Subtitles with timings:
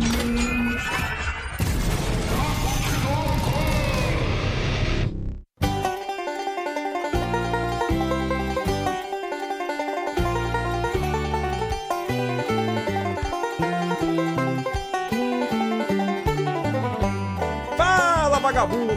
[0.00, 0.43] Fala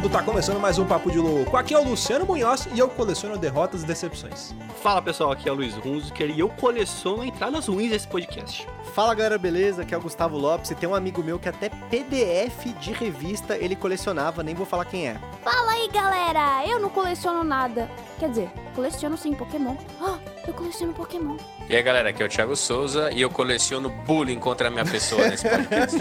[0.07, 1.55] vagabundo, tá começando mais um Papo de Louco.
[1.55, 4.53] Aqui é o Luciano Munhoz e eu coleciono derrotas e decepções.
[4.81, 8.67] Fala pessoal, aqui é o Luiz Hunziker e eu coleciono entradas ruins desse podcast.
[8.93, 9.81] Fala galera, beleza?
[9.81, 13.55] Aqui é o Gustavo Lopes e tem um amigo meu que até PDF de revista
[13.57, 15.19] ele colecionava, nem vou falar quem é.
[15.43, 16.65] Fala aí, galera!
[16.65, 17.89] Eu não coleciono nada.
[18.19, 19.75] Quer dizer, coleciono sim Pokémon.
[20.01, 20.17] Ah,
[20.47, 21.37] eu coleciono Pokémon.
[21.69, 24.85] E aí galera, aqui é o Thiago Souza e eu coleciono bullying contra a minha
[24.85, 25.97] pessoa nesse podcast.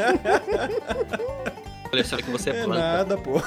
[1.96, 2.78] Coleciono que você É planta.
[2.80, 3.40] nada, pô.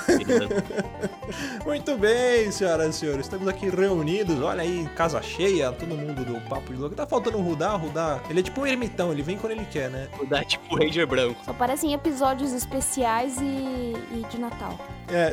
[1.63, 4.41] Muito bem, senhoras e senhores, estamos aqui reunidos.
[4.41, 6.95] Olha aí, casa cheia, todo mundo do Papo de Louco.
[6.95, 8.20] Tá faltando o Rudá, o Rudá.
[8.27, 10.08] Ele é tipo um ermitão, ele vem quando ele quer, né?
[10.17, 11.39] Vou dar tipo Ranger branco.
[11.45, 14.75] Só parecem episódios especiais e, e de Natal.
[15.09, 15.31] É,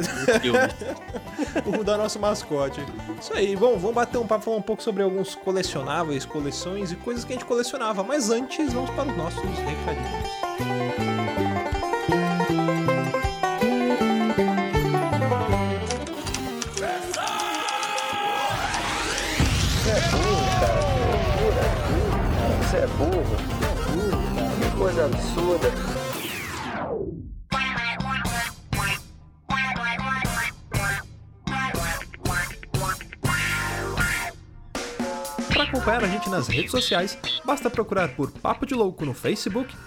[1.64, 2.84] o Rudá é nosso mascote.
[3.19, 6.97] Isso aí, bom, vamos bater um papo, falar um pouco sobre alguns colecionáveis, coleções e
[6.97, 8.03] coisas que a gente colecionava.
[8.03, 11.16] Mas antes, vamos para os nossos recadinhos.
[24.77, 25.72] Coisa absurda.
[35.48, 39.74] Para acompanhar a gente nas redes sociais, basta procurar por Papo de Louco no Facebook,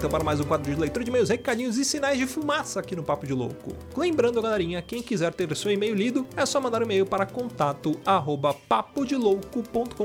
[0.00, 2.96] então para mais um quadro de leitura de e-mails, recadinhos e sinais de fumaça aqui
[2.96, 3.76] no Papo de Louco.
[3.94, 8.00] Lembrando, galerinha, quem quiser ter seu e-mail lido, é só mandar um e-mail para contato
[8.06, 8.56] arroba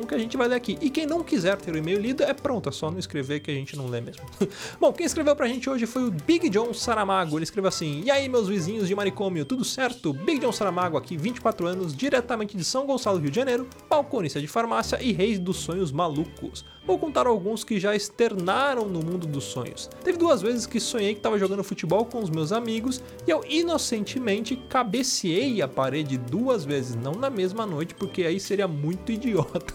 [0.06, 0.78] que a gente vai ler aqui.
[0.82, 3.50] E quem não quiser ter o e-mail lido, é pronto, é só não escrever que
[3.50, 4.24] a gente não lê mesmo.
[4.82, 7.38] Bom, quem escreveu pra gente hoje foi o Big John Saramago.
[7.38, 10.12] Ele escreveu assim: E aí, meus vizinhos de manicômio, tudo certo?
[10.12, 14.48] Big John Saramago aqui, 24 anos, diretamente de São Gonçalo, Rio de Janeiro, balconista de
[14.48, 16.66] farmácia e rei dos sonhos malucos.
[16.86, 19.85] Vou contar alguns que já externaram no mundo dos sonhos.
[20.04, 23.44] Teve duas vezes que sonhei que estava jogando futebol com os meus amigos e eu
[23.48, 29.74] inocentemente cabeceei a parede duas vezes, não na mesma noite, porque aí seria muito idiota.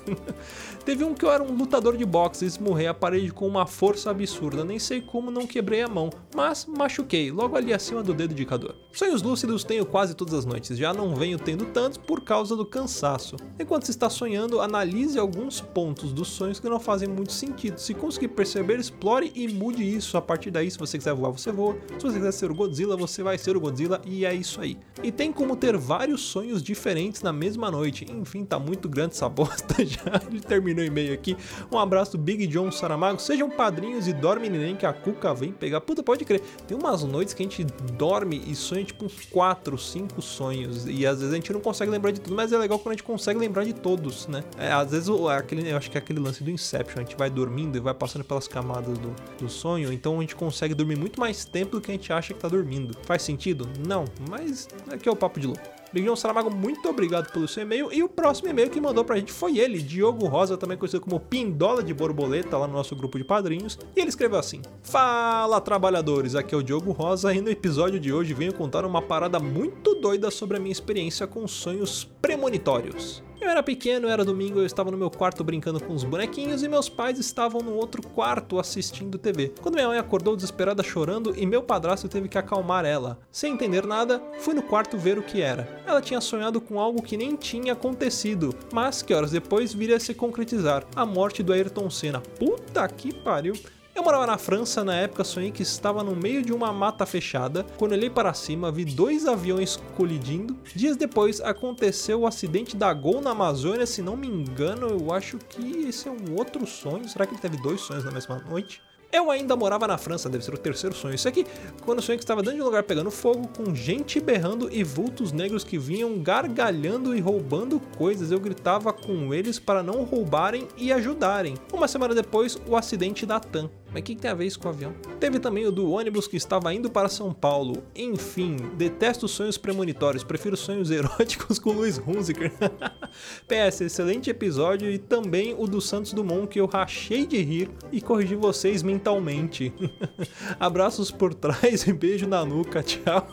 [0.84, 3.66] Teve um que eu era um lutador de boxe e esmurrei a parede com uma
[3.66, 8.14] força absurda, nem sei como não quebrei a mão, mas machuquei logo ali acima do
[8.14, 8.74] dedo indicador.
[8.92, 12.64] Sonhos lúcidos tenho quase todas as noites, já não venho tendo tantos por causa do
[12.64, 13.36] cansaço.
[13.58, 17.78] Enquanto você está sonhando, analise alguns pontos dos sonhos que não fazem muito sentido.
[17.78, 19.99] Se conseguir perceber, explore e mude isso.
[20.14, 21.76] A partir daí, se você quiser voar, você voa.
[21.98, 24.76] Se você quiser ser o Godzilla, você vai ser o Godzilla e é isso aí.
[25.02, 28.06] E tem como ter vários sonhos diferentes na mesma noite.
[28.10, 30.20] Enfim, tá muito grande essa bosta já.
[30.28, 31.36] Ele terminou o e-mail aqui.
[31.70, 33.20] Um abraço do Big John Saramago.
[33.20, 35.80] Sejam padrinhos e dorme neném que a Cuca vem pegar.
[35.80, 36.40] Puta, pode crer.
[36.66, 37.64] Tem umas noites que a gente
[37.96, 40.86] dorme e sonha tipo uns 4, 5 sonhos.
[40.86, 42.94] E às vezes a gente não consegue lembrar de tudo, mas é legal quando a
[42.94, 44.44] gente consegue lembrar de todos, né?
[44.58, 47.00] É, às vezes o- aquele, eu acho que é aquele lance do Inception.
[47.00, 49.89] A gente vai dormindo e vai passando pelas camadas do, do sonho.
[49.92, 52.48] Então a gente consegue dormir muito mais tempo do que a gente acha que tá
[52.48, 52.96] dormindo.
[53.02, 53.68] Faz sentido?
[53.86, 55.80] Não, mas aqui é o papo de louco.
[55.92, 57.92] John Saramago, muito obrigado pelo seu e-mail.
[57.92, 61.18] E o próximo e-mail que mandou pra gente foi ele, Diogo Rosa, também conhecido como
[61.18, 63.76] Pindola de Borboleta, lá no nosso grupo de padrinhos.
[63.96, 68.12] E ele escreveu assim: Fala, trabalhadores, aqui é o Diogo Rosa e no episódio de
[68.12, 73.22] hoje venho contar uma parada muito doida sobre a minha experiência com sonhos premonitórios.
[73.40, 76.68] Eu era pequeno, era domingo, eu estava no meu quarto brincando com os bonequinhos e
[76.68, 79.54] meus pais estavam no outro quarto assistindo TV.
[79.62, 83.18] Quando minha mãe acordou desesperada chorando e meu padrasto teve que acalmar ela.
[83.32, 85.82] Sem entender nada, fui no quarto ver o que era.
[85.86, 90.00] Ela tinha sonhado com algo que nem tinha acontecido, mas que horas depois viria a
[90.00, 92.20] se concretizar: a morte do Ayrton Senna.
[92.20, 93.54] Puta que pariu!
[93.94, 97.66] Eu morava na França, na época sonhei que estava no meio de uma mata fechada.
[97.76, 100.56] Quando olhei para cima, vi dois aviões colidindo.
[100.74, 105.38] Dias depois aconteceu o acidente da Gol na Amazônia, se não me engano, eu acho
[105.38, 107.08] que esse é um outro sonho.
[107.08, 108.80] Será que ele teve dois sonhos na mesma noite?
[109.12, 111.16] Eu ainda morava na França, deve ser o terceiro sonho.
[111.16, 111.44] Isso aqui,
[111.84, 114.84] quando eu sonhei que estava dentro de um lugar pegando fogo, com gente berrando e
[114.84, 118.30] vultos negros que vinham gargalhando e roubando coisas.
[118.30, 121.54] Eu gritava com eles para não roubarem e ajudarem.
[121.72, 123.68] Uma semana depois, o acidente da TAM.
[123.92, 124.94] Mas o que, que tem a ver isso com o avião?
[125.18, 127.82] Teve também o do ônibus que estava indo para São Paulo.
[127.94, 132.52] Enfim, detesto sonhos premonitórios, prefiro sonhos eróticos com Luiz Hunziker.
[133.48, 138.00] PS, excelente episódio e também o do Santos Dumont que eu rachei de rir e
[138.00, 139.72] corrigi vocês mentalmente.
[140.58, 143.26] Abraços por trás e beijo na nuca, tchau.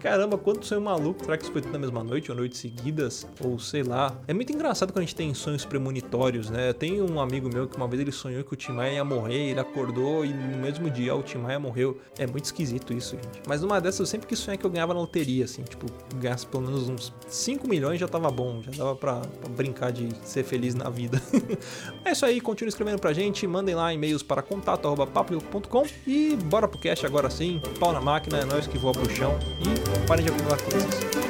[0.00, 1.24] Caramba, quanto sonho maluco.
[1.24, 3.26] Será que isso foi tudo na mesma noite ou noites seguidas?
[3.40, 4.20] Ou sei lá.
[4.28, 6.72] É muito engraçado quando a gente tem sonhos premonitórios, né?
[6.72, 9.50] Tem um amigo meu que uma vez ele sonhou que o Tim Maia ia morrer,
[9.50, 11.98] ele acordou e no mesmo dia o Tim Maia morreu.
[12.18, 13.42] É muito esquisito isso, gente.
[13.46, 15.86] Mas numa dessas eu sempre quis sonhar que eu ganhava na loteria, assim, tipo,
[16.16, 20.08] ganhasse pelo menos uns 5 milhões já tava bom, já dava pra, pra brincar de
[20.24, 21.20] ser feliz na vida.
[22.04, 26.78] é isso aí, continue escrevendo pra gente, mandem lá e-mails para contato.papo.com e bora pro
[26.78, 30.32] cast agora sim, pau na máquina, é nós que voa pro chão e parem de
[30.32, 31.25] acumular coisas.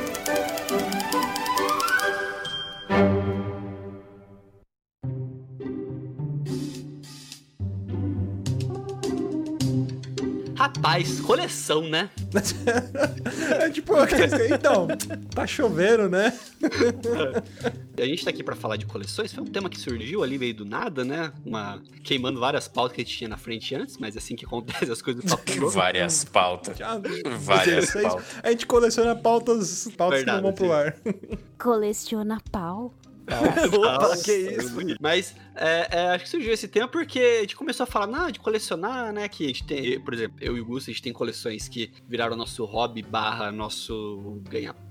[10.97, 12.11] Rapaz, coleção, né?
[13.61, 13.93] é tipo,
[14.53, 14.89] então,
[15.35, 16.33] tá chovendo, né?
[17.99, 20.55] A gente tá aqui pra falar de coleções, foi um tema que surgiu ali meio
[20.55, 21.33] do nada, né?
[21.45, 24.45] Uma queimando várias pautas que a gente tinha na frente antes, mas é assim que
[24.47, 25.69] acontece as coisas do.
[25.71, 26.79] Várias pautas.
[26.79, 27.01] Já-
[27.41, 28.25] Várias vocês- pautas.
[28.43, 30.97] A gente coleciona pautas, pautas Verdade, que não vão pro ar.
[31.59, 32.95] Coleciona pau.
[33.77, 34.77] Opa, Nossa, que isso?
[35.01, 38.31] Mas é, é, acho que surgiu esse tema porque a gente começou a falar não,
[38.31, 39.29] de colecionar, né?
[39.29, 41.93] Que a gente tem, por exemplo, eu e o Gusto, a gente tem coleções que
[42.09, 44.41] viraram nosso hobby barra nosso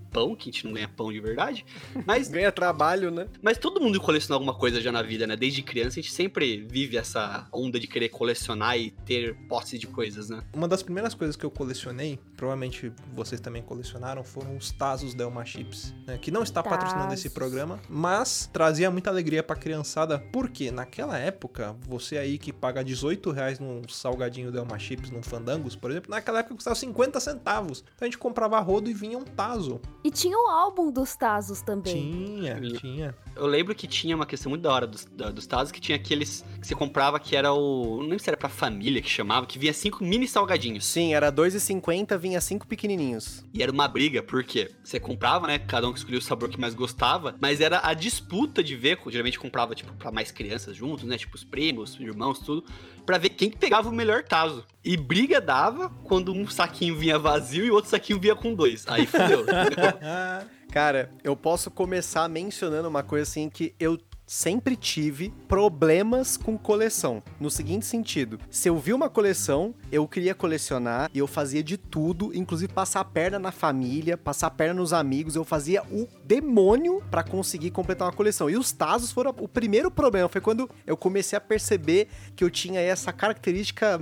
[0.06, 1.66] ganha-pão, que a gente não ganha pão de verdade.
[2.06, 3.28] Mas, Ganha trabalho, né?
[3.42, 5.36] mas todo mundo coleciona alguma coisa já na vida, né?
[5.36, 9.88] Desde criança a gente sempre vive essa onda de querer colecionar e ter posse de
[9.88, 10.42] coisas, né?
[10.54, 15.46] Uma das primeiras coisas que eu colecionei, provavelmente vocês também colecionaram, foram os Tazos Delma
[15.46, 16.18] Chips, né?
[16.18, 17.34] Que não está patrocinando esse Tazos.
[17.34, 23.32] programa, mas trazia muita alegria pra criançada, porque naquela época, você aí que paga 18
[23.32, 27.84] reais num salgadinho Delma Chips, num Fandangos, por exemplo, naquela época custava 50 centavos.
[27.96, 29.80] Então a gente comprava rodo e vinha um Tazo.
[30.06, 32.12] E tinha o álbum dos Tazos também.
[32.12, 33.16] Tinha, tinha.
[33.36, 35.96] Eu lembro que tinha uma questão muito da hora dos, da- dos Tazos, que tinha
[35.96, 37.96] aqueles que você comprava que era o.
[37.98, 40.86] Não lembro se era pra família que chamava, que vinha cinco mini salgadinhos.
[40.86, 43.44] Sim, era 2,50, vinha cinco pequenininhos.
[43.52, 45.58] E era uma briga, porque você comprava, né?
[45.58, 49.00] Cada um que escolhia o sabor que mais gostava, mas era a disputa de ver,
[49.08, 51.18] geralmente comprava, tipo, pra mais crianças juntos, né?
[51.18, 52.64] Tipo, os primos, os irmãos, tudo,
[53.06, 54.66] pra ver quem que pegava o melhor taso.
[54.84, 58.86] E briga dava quando um saquinho vinha vazio e outro saquinho vinha com dois.
[58.88, 59.46] Aí fudeu.
[60.72, 67.22] Cara, eu posso começar mencionando uma coisa assim que eu sempre tive problemas com coleção.
[67.40, 71.78] No seguinte sentido, se eu vi uma coleção, eu queria colecionar e eu fazia de
[71.78, 76.08] tudo, inclusive passar a perna na família, passar a perna nos amigos, eu fazia o
[76.24, 78.50] demônio pra conseguir completar uma coleção.
[78.50, 82.50] E os Tazos foram o primeiro problema, foi quando eu comecei a perceber que eu
[82.50, 84.00] tinha essa característica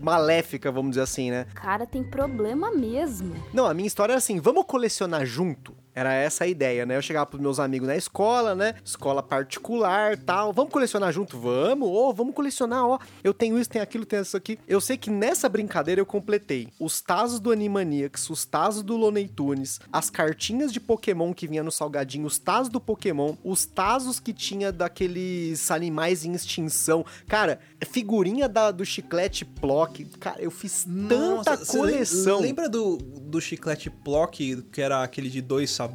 [0.00, 1.46] maléfica, vamos dizer assim, né?
[1.54, 3.34] Cara, tem problema mesmo.
[3.52, 5.74] Não, a minha história era assim, vamos colecionar junto?
[5.98, 6.96] Era essa a ideia, né?
[6.96, 8.74] Eu chegava pros meus amigos na escola, né?
[8.84, 10.52] Escola particular, tal.
[10.52, 11.36] Vamos colecionar junto?
[11.38, 11.88] Vamos.
[11.88, 12.98] Ô, vamos colecionar, ó.
[13.24, 14.58] Eu tenho isso, tenho aquilo, tenho isso aqui.
[14.68, 19.26] Eu sei que nessa brincadeira eu completei os tazos do Animaniacs, os tazos do Looney
[19.26, 24.20] Tunes, as cartinhas de Pokémon que vinha no salgadinho, os tazos do Pokémon, os tazos
[24.20, 27.04] que tinha daqueles animais em extinção.
[27.26, 27.58] Cara,
[27.90, 30.04] figurinha da, do chiclete Plock.
[30.20, 32.40] Cara, eu fiz tanta você lem- coleção.
[32.40, 35.87] Lembra do, do chiclete Plock, que era aquele de dois sabores?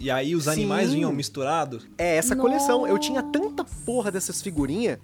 [0.00, 0.50] E aí os Sim.
[0.50, 1.86] animais vinham misturados?
[1.96, 2.48] É, essa Nossa.
[2.48, 2.86] coleção.
[2.86, 4.98] Eu tinha tanta porra dessas figurinhas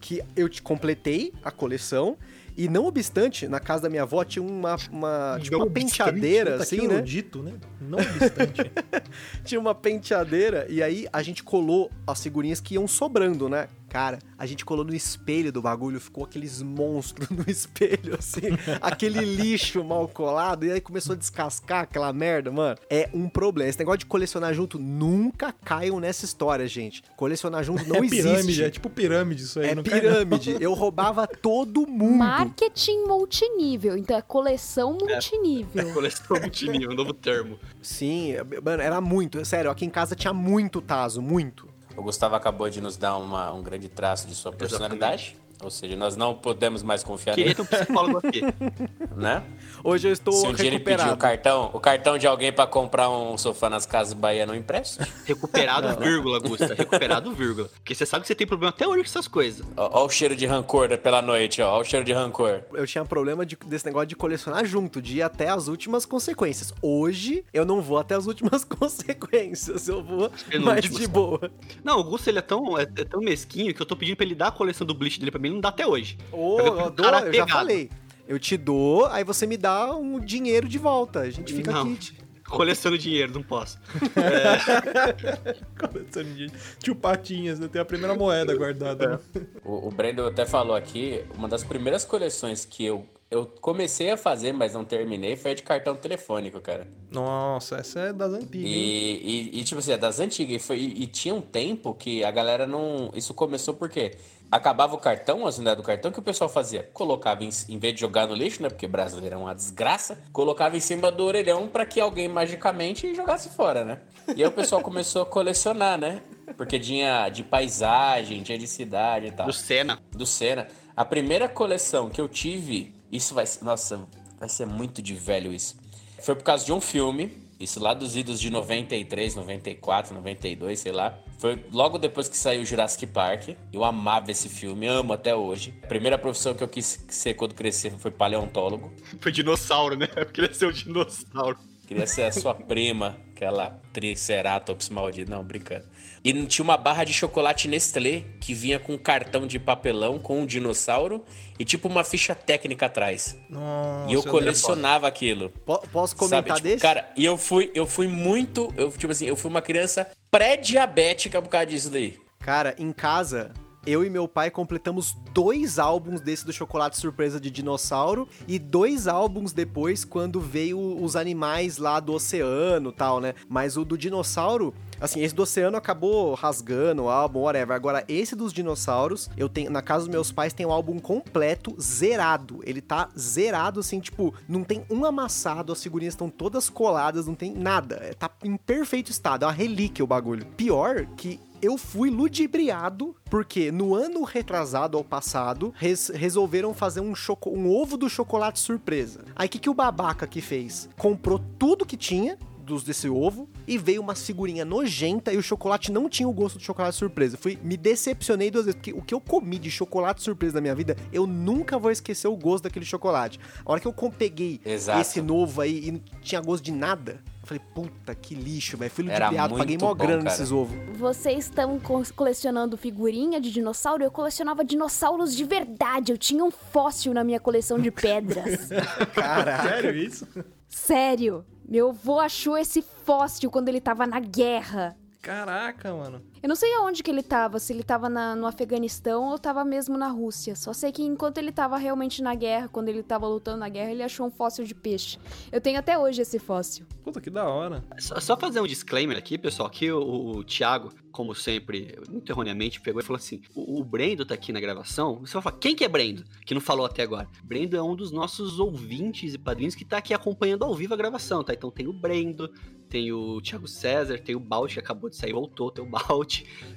[0.00, 2.16] que eu te completei a coleção
[2.56, 6.62] E não obstante, na casa da minha avó tinha uma, uma, tipo, uma penteadeira, Tá
[6.62, 6.98] assim, né?
[6.98, 7.54] no dito, né?
[7.80, 8.70] Não obstante.
[9.44, 13.66] Tinha uma penteadeira e aí a gente colou as figurinhas que iam sobrando, né?
[13.94, 18.40] Cara, a gente colou no espelho do bagulho, ficou aqueles monstros no espelho, assim,
[18.80, 22.76] aquele lixo mal colado, e aí começou a descascar aquela merda, mano.
[22.90, 23.70] É um problema.
[23.70, 27.04] Esse negócio de colecionar junto, nunca caiam nessa história, gente.
[27.16, 28.64] Colecionar junto não é pirâmide, existe.
[28.64, 29.68] é tipo pirâmide isso aí.
[29.68, 30.10] É não cai, não.
[30.10, 30.56] pirâmide.
[30.58, 32.16] Eu roubava todo mundo.
[32.16, 33.96] Marketing multinível.
[33.96, 35.94] Então é coleção multinível.
[35.94, 37.60] Coleção multinível, um novo termo.
[37.80, 39.44] Sim, mano, era muito.
[39.44, 41.72] Sério, aqui em casa tinha muito taso, muito.
[41.96, 45.36] O Gustavo acabou de nos dar uma- um grande traço de sua personalidade.
[45.62, 48.42] Ou seja, nós não podemos mais confiar Queria nele, ter um psicólogo aqui.
[49.16, 49.42] né?
[49.82, 51.14] Hoje eu estou Se um dia ele pedir recuperado.
[51.14, 55.06] o cartão, o cartão de alguém pra comprar um sofá nas casas Bahia não empresta.
[55.24, 56.74] Recuperado, vírgula, Gusta.
[56.74, 57.68] Recuperado, vírgula.
[57.74, 59.66] Porque você sabe que você tem problema até hoje com essas coisas.
[59.76, 61.76] Ó, ó o cheiro de rancor pela noite, ó.
[61.76, 62.60] Ó o cheiro de rancor.
[62.72, 66.72] Eu tinha problema de- desse negócio de colecionar junto, de ir até as últimas consequências.
[66.82, 68.64] Hoje, eu não vou até as últimas
[69.14, 69.88] consequências.
[69.88, 70.30] Eu vou
[70.62, 71.50] mais de boa.
[71.82, 74.24] Não, o Gusta, ele é tão, é, é tão mesquinho que eu tô pedindo pra
[74.26, 76.18] ele dar a coleção do Bleach dele pra mim, não dá até hoje.
[76.32, 77.90] Ô, eu, o dou, é eu já falei.
[78.26, 81.20] Eu te dou, aí você me dá um dinheiro de volta.
[81.20, 81.92] A gente fica Não.
[81.92, 82.24] aqui.
[82.48, 83.78] Coleciono dinheiro, não posso.
[85.78, 87.68] Coleção de Tio Patinhas, né?
[87.68, 89.08] Tem a primeira moeda guardada.
[89.08, 89.18] né?
[89.64, 94.16] O, o Brandon até falou aqui, uma das primeiras coleções que eu, eu comecei a
[94.16, 96.86] fazer, mas não terminei, foi a de cartão telefônico, cara.
[97.10, 98.70] Nossa, essa é das antigas.
[98.70, 100.56] E, e, e, tipo assim, é das antigas.
[100.56, 103.10] E, foi, e, e tinha um tempo que a galera não.
[103.14, 104.16] Isso começou porque
[104.54, 106.88] acabava o cartão, as unidades do cartão, o que o pessoal fazia?
[106.92, 108.68] Colocava, em, em vez de jogar no lixo, né?
[108.68, 113.48] Porque brasileiro é uma desgraça, colocava em cima do orelhão pra que alguém magicamente jogasse
[113.48, 114.00] fora, né?
[114.28, 116.22] E aí o pessoal começou a colecionar, né?
[116.56, 119.98] Porque tinha de paisagem, tinha de cidade e tal Do Senna.
[120.12, 120.68] do Senna.
[120.96, 124.06] A primeira coleção que eu tive, isso vai ser, nossa,
[124.38, 125.76] vai ser muito de velho isso.
[126.22, 130.92] Foi por causa de um filme, isso lá dos idos de 93, 94, 92, sei
[130.92, 131.18] lá.
[131.38, 133.50] Foi logo depois que saiu Jurassic Park.
[133.72, 135.74] Eu amava esse filme, amo até hoje.
[135.82, 138.92] A primeira profissão que eu quis ser quando crescer foi paleontólogo.
[139.20, 140.08] Foi dinossauro, né?
[140.16, 141.58] Eu queria ser um dinossauro.
[141.86, 145.30] Queria ser a sua prima, aquela Triceratops maldita.
[145.30, 145.84] Não, brincando.
[146.24, 150.40] E tinha uma barra de chocolate Nestlé que vinha com um cartão de papelão com
[150.40, 151.22] um dinossauro
[151.58, 153.36] e tipo uma ficha técnica atrás.
[153.50, 155.50] Nossa, e eu colecionava aquilo.
[155.66, 156.56] Po- Posso comentar?
[156.56, 156.80] Tipo, desse?
[156.80, 161.42] Cara, e eu fui, eu fui muito, eu tipo assim, eu fui uma criança pré-diabética
[161.42, 162.18] por causa disso daí.
[162.40, 163.52] Cara, em casa,
[163.86, 169.06] eu e meu pai completamos dois álbuns desse do chocolate surpresa de dinossauro e dois
[169.06, 173.34] álbuns depois quando veio os animais lá do oceano tal, né?
[173.48, 177.74] Mas o do dinossauro, assim, esse do oceano acabou rasgando o álbum, whatever.
[177.74, 181.74] Agora, esse dos dinossauros, eu tenho, na casa dos meus pais tem o álbum completo,
[181.80, 182.60] zerado.
[182.64, 187.34] Ele tá zerado, assim, tipo, não tem um amassado, as figurinhas estão todas coladas, não
[187.34, 187.96] tem nada.
[187.96, 190.46] É, Tá em perfeito estado, é uma relíquia o bagulho.
[190.56, 197.14] Pior que eu fui ludibriado porque no ano retrasado ao passado res- resolveram fazer um,
[197.14, 199.24] choco- um ovo do chocolate surpresa.
[199.34, 200.88] Aí o que, que o babaca que fez?
[200.96, 205.92] Comprou tudo que tinha dos desse ovo e veio uma figurinha nojenta e o chocolate
[205.92, 207.36] não tinha o gosto do chocolate surpresa.
[207.36, 210.74] Fui me decepcionei duas vezes porque o que eu comi de chocolate surpresa na minha
[210.74, 213.38] vida, eu nunca vou esquecer o gosto daquele chocolate.
[213.66, 214.98] A hora que eu peguei Exato.
[215.00, 218.90] esse novo aí e não tinha gosto de nada, falei, puta, que lixo, velho.
[218.90, 220.22] Fui Era ludibriado, paguei mó grana cara.
[220.24, 220.76] nesses ovos.
[220.98, 224.02] Vocês estão co- colecionando figurinha de dinossauro?
[224.04, 226.12] Eu colecionava dinossauros de verdade.
[226.12, 228.68] Eu tinha um fóssil na minha coleção de pedras.
[229.14, 229.62] Caraca.
[229.68, 230.26] Sério isso?
[230.68, 231.44] Sério.
[231.68, 234.96] Meu avô achou esse fóssil quando ele tava na guerra.
[235.22, 236.20] Caraca, mano.
[236.44, 239.64] Eu não sei aonde que ele tava, se ele tava na- no Afeganistão ou tava
[239.64, 240.54] mesmo na Rússia.
[240.54, 243.90] Só sei que enquanto ele tava realmente na guerra, quando ele tava lutando na guerra,
[243.92, 245.18] ele achou um fóssil de peixe.
[245.50, 246.84] Eu tenho até hoje esse fóssil.
[247.02, 247.82] Puta que da hora.
[247.98, 252.78] Só, só fazer um disclaimer aqui, pessoal, que o, o Thiago, como sempre, muito erroneamente,
[252.78, 255.20] pegou e falou assim: o, o Brendo tá aqui na gravação.
[255.20, 256.24] Você vai falar, quem que é Brendo?
[256.44, 257.26] Que não falou até agora.
[257.42, 260.96] Brendo é um dos nossos ouvintes e padrinhos que tá aqui acompanhando ao vivo a
[260.96, 261.54] gravação, tá?
[261.54, 262.50] Então tem o Brendo,
[262.86, 266.33] tem o Thiago César, tem o Balt, que acabou de sair, voltou, tem o Balt.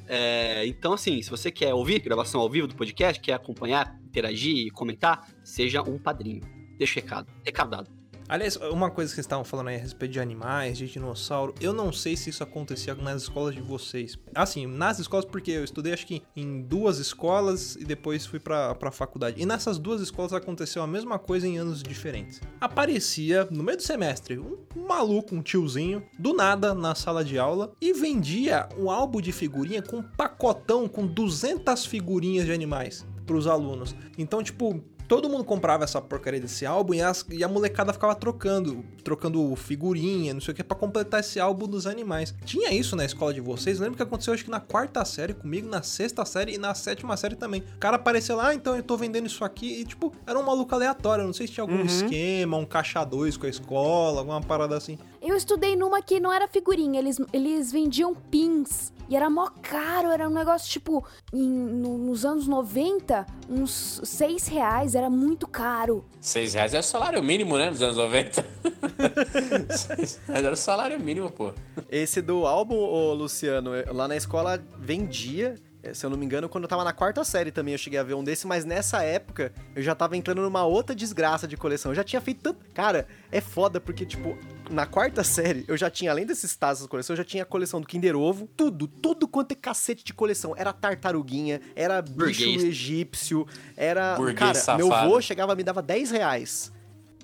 [0.08, 4.68] É, então, assim, se você quer ouvir gravação ao vivo do podcast, quer acompanhar, interagir
[4.68, 6.42] e comentar, seja um padrinho.
[6.78, 7.32] Deixa o recado.
[7.44, 7.97] Recado dado.
[8.30, 11.72] Aliás, uma coisa que vocês estavam falando aí a respeito de animais, de dinossauro, eu
[11.72, 14.20] não sei se isso acontecia nas escolas de vocês.
[14.36, 18.76] Assim, nas escolas, porque eu estudei acho que em duas escolas e depois fui pra,
[18.76, 19.42] pra faculdade.
[19.42, 22.42] E nessas duas escolas aconteceu a mesma coisa em anos diferentes.
[22.60, 27.72] Aparecia, no meio do semestre, um, maluco, um tiozinho, do nada na sala de aula
[27.80, 33.48] e vendia um álbum de figurinha com um pacotão com 200 figurinhas de animais pros
[33.48, 33.96] alunos.
[34.18, 38.14] Então, tipo, todo mundo comprava essa porcaria desse álbum e, as- e a molecada ficava
[38.16, 42.34] trocando, trocando figurinha, não sei o que, pra completar esse álbum dos animais.
[42.46, 43.80] Tinha isso na escola de vocês?
[43.80, 47.16] Lembro que aconteceu acho que na quarta série comigo, na sexta série e na sétima
[47.18, 47.62] série também.
[47.76, 50.44] O cara apareceu lá, ah, então eu tô vendendo isso aqui e tipo, era um
[50.44, 54.42] maluco aleatório, não sei se tinha algum esquema, um caixa dois com a escola, alguma
[54.42, 54.98] parada assim.
[55.28, 58.94] Eu estudei numa que não era figurinha, eles, eles vendiam pins.
[59.10, 61.04] E era mó caro, era um negócio tipo,
[61.34, 66.04] em- no- nos anos 90, uns 6 reais, era muito caro.
[66.20, 67.70] Seis reais é o salário mínimo, né?
[67.70, 68.46] Nos anos 90.
[69.78, 71.54] Seis reais era o salário mínimo, pô.
[71.90, 75.56] Esse do álbum, ô Luciano, eu- lá na escola vendia.
[75.84, 77.98] eh, Se eu não me engano, quando eu tava na quarta série também eu cheguei
[78.00, 81.56] a ver um desse, mas nessa época eu já tava entrando numa outra desgraça de
[81.56, 81.92] coleção.
[81.92, 82.60] Eu já tinha feito tanto.
[82.74, 84.38] Cara, é foda porque, tipo,
[84.70, 87.46] na quarta série eu já tinha, além desses tazos da coleção, eu já tinha a
[87.46, 88.48] coleção do Kinder Ovo.
[88.56, 90.54] Tudo, tudo quanto é cacete de coleção.
[90.58, 92.64] Era tartaruguinha, era bicho Burguês.
[92.64, 94.16] egípcio, era.
[94.16, 95.08] Burguês cara, meu safado.
[95.08, 96.72] avô chegava me dava 10 reais.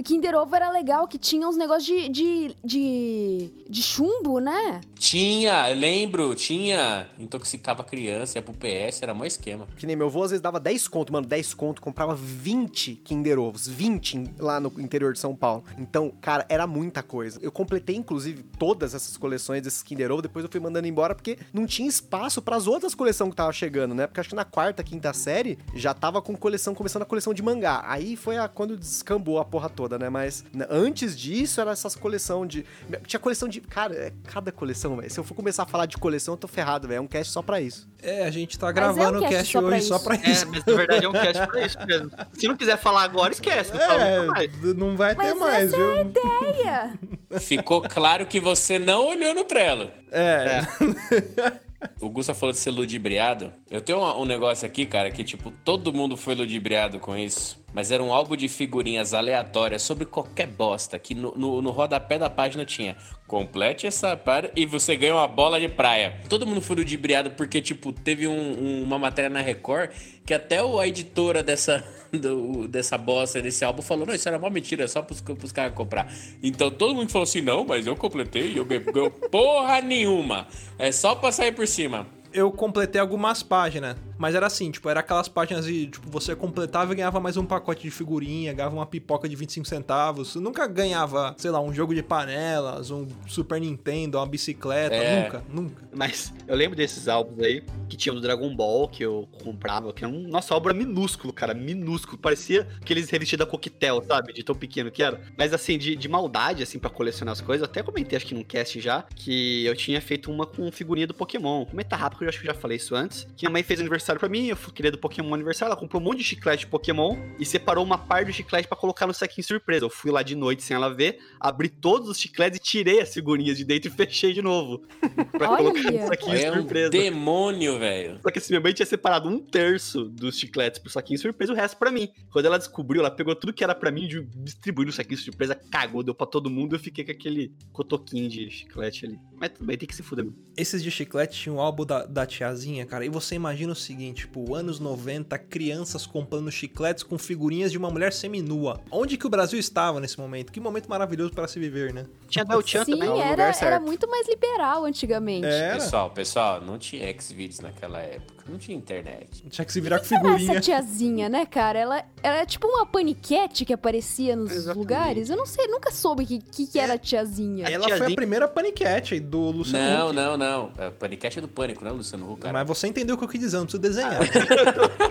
[0.02, 4.82] Kinder Ovo era legal, que tinha uns negócios de, de, de, de chumbo, né?
[4.98, 7.08] Tinha, eu lembro, tinha.
[7.20, 9.68] Intoxicava criança, ia pro PS, era mó esquema.
[9.78, 13.38] Que nem meu avô às vezes dava 10 conto, mano, 10 conto, comprava 20 Kinder
[13.40, 15.64] Ovos, 20 em- lá no interior de São Paulo.
[15.78, 17.40] Então, cara, era muita coisa.
[17.42, 21.38] Eu completei, inclusive, todas essas coleções desses Kinder Ovo, depois eu fui mandando embora porque
[21.54, 24.08] não tinha espaço pras outras coleções que tava chegando, né?
[24.08, 27.42] Porque acho que na quarta, quinta série já tava com coleção, começando a coleção de
[27.44, 27.84] mangá.
[27.86, 30.10] Aí foi a, quando descambou a porra toda, né?
[30.10, 32.66] Mas né, antes disso, era essas coleção de...
[33.06, 33.62] Tinha coleção de...
[33.62, 35.10] Cara, é cada coleção, velho.
[35.10, 36.98] Se eu for começar a falar de coleção, eu tô ferrado, velho.
[36.98, 37.88] É um cast só pra isso.
[38.02, 39.96] É, a gente tá Mas gravando é o um cast cast só pra hoje só
[39.96, 40.04] isso.
[40.06, 40.48] pra É, isso.
[40.50, 42.12] mas na verdade é um cast pra isso mesmo.
[42.34, 43.72] Se não quiser falar agora, esquece.
[43.74, 44.36] Não.
[44.36, 46.12] É, não vai ter Mas mais, essa é a viu?
[46.12, 47.00] ideia.
[47.40, 49.90] Ficou claro que você não olhou no Trello.
[50.12, 50.62] É.
[52.00, 53.52] O Gusta falou de ser ludibriado.
[53.70, 57.62] Eu tenho um, um negócio aqui, cara, que tipo, todo mundo foi ludibriado com isso.
[57.74, 61.00] Mas era um álbum de figurinhas aleatórias sobre qualquer bosta.
[61.00, 62.96] Que no, no, no rodapé da página tinha
[63.28, 66.20] complete essa parte e você ganha uma bola de praia.
[66.30, 69.90] Todo mundo foi ludibriado porque, tipo, teve um- um- uma matéria na Record
[70.26, 74.38] que até o- a editora dessa, do- dessa bosta desse álbum falou: Não, isso era
[74.38, 76.14] uma mentira, é só pros, pros caras comprar.
[76.44, 78.84] Então todo mundo falou assim: Não, mas eu completei e eu ganhei
[79.32, 80.48] porra nenhuma.
[80.78, 82.06] É só pra sair por cima.
[82.34, 86.92] Eu completei algumas páginas, mas era assim, tipo, era aquelas páginas de, tipo, você completava
[86.92, 90.34] e ganhava mais um pacote de figurinha, ganhava uma pipoca de 25 centavos.
[90.36, 95.24] Nunca ganhava, sei lá, um jogo de panelas, um Super Nintendo, uma bicicleta, É.
[95.24, 95.84] nunca, nunca.
[95.96, 99.94] Mas eu lembro desses álbuns aí, que tinha o do Dragon Ball, que eu comprava,
[99.94, 100.28] que era um.
[100.28, 102.18] Nossa, álbum era minúsculo, cara, minúsculo.
[102.18, 104.34] Parecia aqueles revestidos da coquetel, sabe?
[104.34, 105.22] De tão pequeno que era.
[105.38, 108.34] Mas assim, de, de maldade, assim, pra colecionar as coisas, eu até comentei, acho que
[108.34, 111.66] num cast já, que eu tinha feito uma com figurinha do Pokémon.
[111.66, 113.24] Comenta rápido, que eu acho que eu já falei isso antes.
[113.36, 116.02] Que minha mãe fez aniversário pra mim, eu fui- queria do Pokémon aniversário, ela comprou
[116.02, 119.14] um monte de chiclete de Pokémon e separou uma parte do chiclete pra colocar no
[119.14, 119.86] saquinho surpresa.
[119.86, 123.14] Eu fui lá de noite sem ela ver, abri todos os chicletes e tirei as
[123.14, 124.84] figurinhas de dentro e fechei de novo.
[125.32, 125.58] Pra Olha!
[125.58, 126.90] colocar no saquinho É um surpresa.
[126.90, 128.20] demônio, velho.
[128.22, 131.56] Só que assim, minha mãe tinha separado um terço dos chicletes pro saquinho surpresa e
[131.56, 132.10] o resto pra mim.
[132.32, 135.56] Quando ela descobriu, ela pegou tudo que era pra mim e distribuiu no saquinho surpresa,
[135.56, 136.76] cagou, deu pra todo mundo.
[136.76, 139.20] Eu fiquei com aquele cotoquinho de chiclete ali.
[139.40, 140.26] Mas bem, tem que se fuder.
[140.58, 143.06] Esses de chiclete tinham o álbum da, da tiazinha, cara.
[143.06, 147.90] E você imagina o seguinte, tipo, anos 90, crianças comprando chicletes com figurinhas de uma
[147.90, 148.80] mulher seminua.
[148.92, 150.52] Onde que o Brasil estava nesse momento?
[150.52, 152.06] Que momento maravilhoso para se viver, né?
[152.28, 153.10] Tinha Bel Chan Sim, também.
[153.10, 155.46] no era, era muito mais liberal antigamente.
[155.46, 155.76] Era.
[155.76, 158.43] Pessoal, pessoal, não tinha Xvideos naquela época.
[158.48, 159.44] Não tinha internet.
[159.50, 160.60] Tinha que se virar com Era essa figurinha.
[160.62, 161.80] tiazinha, né, cara?
[161.80, 164.78] Ela era tipo uma paniquete que aparecia nos Exatamente.
[164.78, 165.30] lugares.
[165.30, 167.66] Eu não sei, nunca soube o que, que, que era a tiazinha.
[167.68, 170.16] Ela foi a tiazinha- primeira paniquete do Luciano Não, Huck.
[170.16, 170.72] não, não.
[170.78, 172.54] É Paniquete é do Pânico, não, Luciano Huck, cara.
[172.54, 174.20] Mas você entendeu o que eu quis dizer, não precisa desenhar.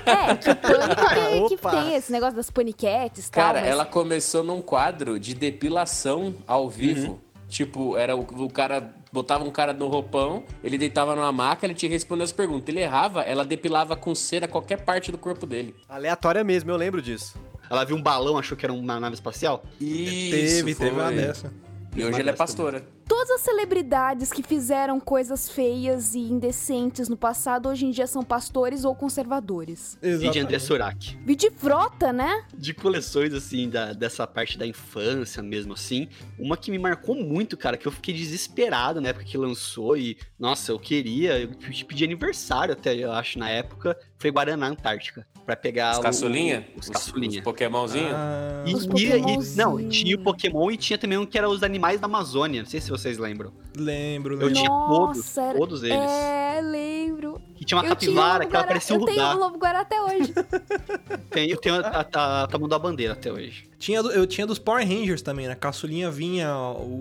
[0.07, 3.45] É, que o pânico tem, que tem esse negócio das paniquetes tal.
[3.45, 7.21] Cara, mas- ela começou num quadro de depilação ao vivo.
[7.49, 11.75] Tipo, era o, o cara botava um cara no roupão, ele deitava numa maca, ele
[11.75, 12.69] te respondia as perguntas.
[12.69, 15.75] Ele errava, ela depilava com cera qualquer parte do corpo dele.
[15.89, 17.35] Aleatória mesmo, eu lembro disso.
[17.69, 19.63] Ela viu um balão, achou que era uma nave espacial.
[19.81, 20.87] Isso, teve, foi.
[20.87, 21.53] teve uma dessa.
[21.95, 22.83] E hoje ela é pastora.
[23.07, 28.23] Todas as celebridades que fizeram coisas feias e indecentes no passado, hoje em dia são
[28.23, 29.99] pastores ou conservadores.
[30.03, 30.61] E de André Exatamente.
[30.61, 31.19] Surak.
[31.25, 32.45] Vi de frota, né?
[32.57, 36.09] de coleções, assim, da, dessa parte da infância mesmo, assim.
[36.39, 40.17] Uma que me marcou muito, cara, que eu fiquei desesperado na época que lançou e,
[40.39, 41.49] nossa, eu queria, eu
[41.87, 45.27] pedi aniversário até, eu acho, na época, foi Guaraná Antártica.
[45.45, 46.69] Pra pegar Os o- caçulinha?
[46.77, 47.39] Os Os, caçulinha.
[47.41, 48.13] os pokémonzinhos?
[48.15, 49.57] Ah, E, Os e- e- Pokémonzinho.
[49.57, 52.63] não, tinha o Pokémon e tinha também um que era os animais da Amazônia.
[52.63, 53.53] Não sei se vocês lembram.
[53.77, 54.55] lembro, Eu lembro.
[54.55, 55.97] tinha todos, era- todos eles.
[55.99, 57.41] É, lembro.
[57.57, 59.39] que tinha uma eu tinha um capivara lobo que ela parecia um Eu tenho um
[59.39, 60.33] lobo guará até hoje.
[61.31, 63.69] Tem, eu tenho a, a, a tamanho da bandeira até hoje.
[63.79, 66.55] Tinha, eu tinha dos Power Rangers também, na caçulinha vinha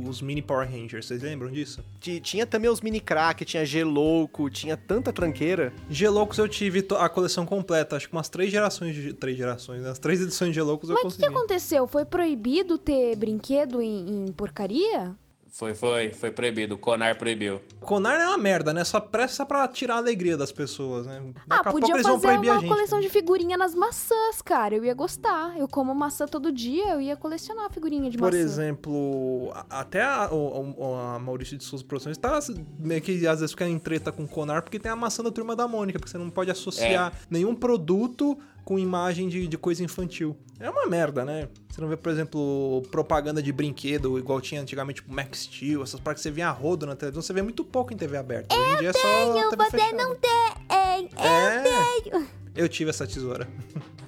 [0.08, 1.84] os mini Power Rangers, vocês lembram disso?
[2.00, 5.72] Ti- Tinha também os mini crack, tinha Gelouco, tinha tanta tranqueira.
[5.90, 9.14] Geloucos eu tive a coleção completa, acho que umas três gerações de.
[9.14, 9.90] Três gerações, né?
[9.92, 11.38] As três edições de Geloucos eu Mas o que, consegui.
[11.38, 11.86] aconteceu?
[11.88, 15.16] Foi proibido ter brinquedo em, em porcaria?
[15.54, 16.76] Foi, foi, foi proibido.
[16.76, 17.60] O Conar proibiu.
[17.82, 18.86] Conar é uma merda, né?
[18.86, 21.20] Só pressa pra tirar a alegria das pessoas, né?
[21.20, 22.68] Daqui Ah, a pouco podia fazer a uma gente.
[22.70, 24.74] coleção de figurinha nas maçãs, cara.
[24.76, 25.58] Eu ia gostar.
[25.60, 28.38] Eu como maçã todo dia, eu ia colecionar figurinha de Por maçã.
[28.38, 32.40] exemplo, a- até a, o- o- a Maurício de Souza Produções tá
[32.80, 35.32] meio que às vezes fica em treta com o Conar porque tem a maçã da
[35.32, 39.84] turma da Mônica, porque você não pode associar nenhum produto com imagem de, de coisa
[39.84, 40.36] infantil.
[40.60, 41.48] É uma merda, né?
[41.70, 46.00] Você não vê, por exemplo, propaganda de brinquedo igual tinha antigamente, tipo Max Steel, essas
[46.00, 48.56] partes que você via a rodo na televisão, você vê muito pouco em TV aberta.
[48.56, 50.04] Hoje em dia é só TV você fechada.
[50.04, 51.10] não tem.
[51.18, 52.24] É,
[52.56, 53.48] eu tive essa tesoura.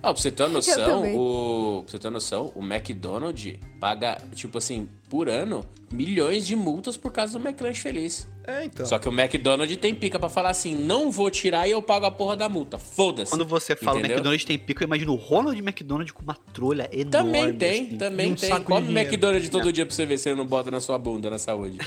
[0.03, 1.83] Ah, pra você ter uma noção, o.
[1.83, 6.97] Pra você ter uma noção, o McDonald's paga, tipo assim, por ano, milhões de multas
[6.97, 8.27] por causa do McLanche Feliz.
[8.45, 8.85] É, então.
[8.85, 12.05] Só que o McDonald's tem pica pra falar assim: não vou tirar e eu pago
[12.05, 12.77] a porra da multa.
[12.77, 13.31] Foda-se.
[13.31, 14.17] Quando você fala Entendeu?
[14.17, 17.11] McDonald's tem pico, eu imagino o Ronald McDonald com uma trolha enorme.
[17.11, 17.97] Também tem, assim.
[17.97, 18.63] também um tem.
[18.63, 18.99] Come.
[18.99, 21.77] McDonald's todo dia pra você ver se ele não bota na sua bunda, na saúde.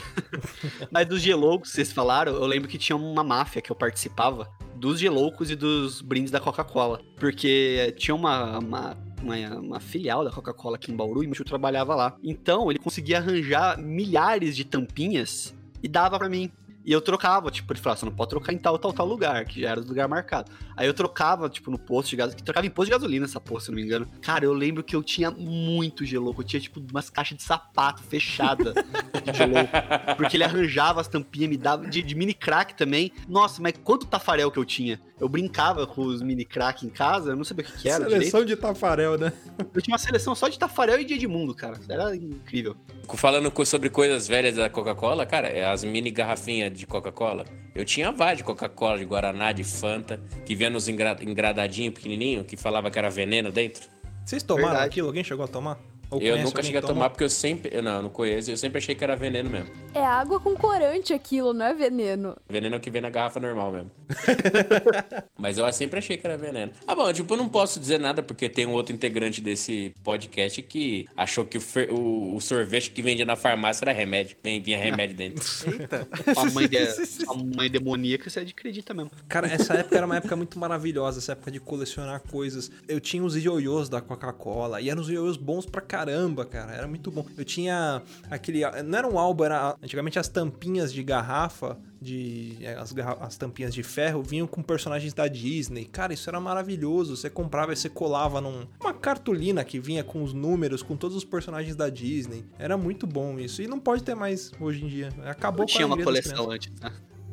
[0.91, 5.01] Mas dos geloucos, vocês falaram, eu lembro que tinha uma máfia que eu participava dos
[5.01, 7.01] geloucos e dos brindes da Coca-Cola.
[7.19, 11.45] Porque tinha uma, uma, uma, uma filial da Coca-Cola aqui em Bauru e meu tio
[11.45, 12.17] trabalhava lá.
[12.23, 15.56] Então ele conseguia arranjar milhares de tampinhas
[15.87, 16.51] e dava pra mim.
[16.85, 19.45] E eu trocava, tipo, ele falava, você não pode trocar em tal, tal, tal lugar,
[19.45, 20.53] que já era do lugar marcado.
[20.77, 23.41] Aí eu trocava, tipo, no posto de gasolina, que trocava em posto de gasolina essa
[23.41, 24.07] porra, se não me engano.
[24.23, 28.05] Cara, eu lembro que eu tinha muito gelouco, eu tinha, tipo, umas caixas de sapato
[28.05, 29.73] fechada de gelouco.
[30.17, 33.11] Porque ele arranjava as tampinhas, me dava, de, de mini crack também.
[33.29, 35.01] Nossa, mas quanto tafarel que eu tinha?
[35.19, 38.05] Eu brincava com os mini crack em casa, eu não sabia o que, que era
[38.05, 38.21] direito.
[38.21, 39.33] Seleção de Tafarel, né?
[39.75, 41.81] Eu tinha uma seleção só de tafarel e de Edmundo, cara.
[41.89, 42.77] Era incrível.
[43.15, 47.47] Falando sobre coisas velhas da Coca-Cola, cara, é as mini garrafinhas de Coca-Cola.
[47.75, 52.45] Eu tinha várias de Coca-Cola, de Guaraná, de Fanta, que vinha nos engra engradadinhos pequenininho,
[52.45, 53.89] que falava que era veneno dentro.
[54.25, 54.87] Vocês tomaram Verdade.
[54.89, 55.07] aquilo?
[55.07, 55.79] Alguém chegou a tomar?
[56.11, 57.71] Ou eu nunca cheguei a tomar porque eu sempre.
[57.75, 58.51] Eu não, não conheço.
[58.51, 59.71] Eu sempre achei que era veneno mesmo.
[59.95, 62.37] É água com corante aquilo, não é veneno.
[62.49, 63.91] Veneno é o que vem na garrafa normal mesmo.
[65.39, 66.73] Mas eu sempre achei que era veneno.
[66.87, 70.61] Ah, bom, tipo, eu não posso dizer nada porque tem um outro integrante desse podcast
[70.63, 74.37] que achou que o, fer- o- o sorvete que vendia na farmácia era remédio.
[74.43, 75.45] Vem- Vinha remédio dentro.
[75.71, 76.09] Eita.
[76.37, 79.11] A mãe, de, a mãe demoníaca, você acredita mesmo.
[79.29, 82.71] Cara, essa época era uma época muito maravilhosa, essa época de colecionar coisas.
[82.89, 86.06] Eu tinha os ioiôs da Coca-Cola, e eram os ioiôs bons pra caramba,
[86.45, 87.25] cara, era muito bom.
[87.37, 92.93] Eu tinha aquele, não era um álbum, era antigamente as tampinhas de garrafa, de as,
[92.93, 95.85] garra- as tampinhas de ferro vinham com personagens da Disney.
[95.87, 97.17] Cara, isso era maravilhoso.
[97.17, 101.17] Você comprava e você colava num, uma cartolina que vinha com os números, com todos
[101.17, 102.45] os personagens da Disney.
[102.59, 103.63] Era muito bom isso.
[103.63, 105.09] E não pode ter mais hoje em dia.
[105.25, 106.93] Acabou com tinha a uma coleção antes, né?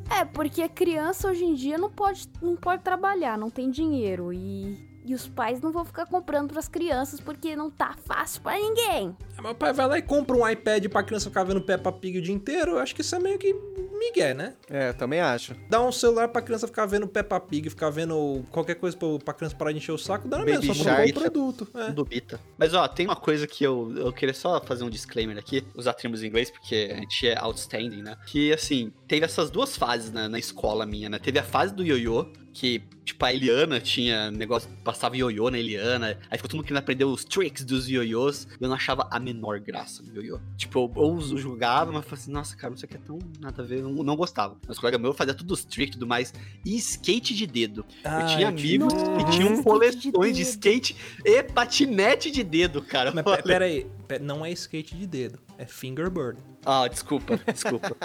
[0.09, 4.33] É, porque a criança hoje em dia não pode, não pode trabalhar, não tem dinheiro.
[4.33, 8.53] E, e os pais não vão ficar comprando pras crianças porque não tá fácil pra
[8.57, 9.15] ninguém.
[9.37, 12.17] Ah, Meu pai vai lá e compra um iPad pra criança ficar vendo Peppa Pig
[12.19, 12.71] o dia inteiro.
[12.71, 13.53] Eu acho que isso é meio que
[13.97, 14.53] migué, né?
[14.69, 15.55] É, também acho.
[15.69, 19.33] Dá um celular pra criança ficar vendo Peppa Pig, ficar vendo qualquer coisa pra, pra
[19.33, 21.13] criança parar de encher o saco, dá na mesma, só Shark.
[21.13, 21.67] comprou o produto.
[21.79, 21.91] É.
[21.91, 22.39] Do Bita.
[22.57, 25.93] Mas ó, tem uma coisa que eu, eu queria só fazer um disclaimer aqui, usar
[25.93, 28.17] termos em inglês, porque a gente é outstanding, né?
[28.27, 31.19] Que assim, teve essas duas fases na, na escola minha, né?
[31.19, 36.17] Teve a fase do ioiô, que, tipo, a Eliana tinha negócio, passava ioiô na Eliana,
[36.29, 39.19] aí ficou todo mundo querendo aprender os tricks dos ioiôs, e eu não achava a
[39.19, 40.39] menor graça no ioiô.
[40.55, 43.65] Tipo, eu, eu julgava, mas falava assim, nossa, cara, isso aqui é tão nada a
[43.65, 44.55] ver, eu não, não gostava.
[44.67, 46.31] Mas colega meu fazia tudo os tricks e tudo mais,
[46.65, 47.83] e skate de dedo.
[47.89, 50.49] eu tinha eu tinha- amigos Nossa, que tinham skate de coleções de dedo.
[50.51, 53.11] skate e patinete de dedo, cara.
[53.11, 53.37] Mas Olha.
[53.41, 56.37] pe- pera não é skate de dedo, é fingerbird.
[56.65, 57.95] Ah, desculpa, desculpa.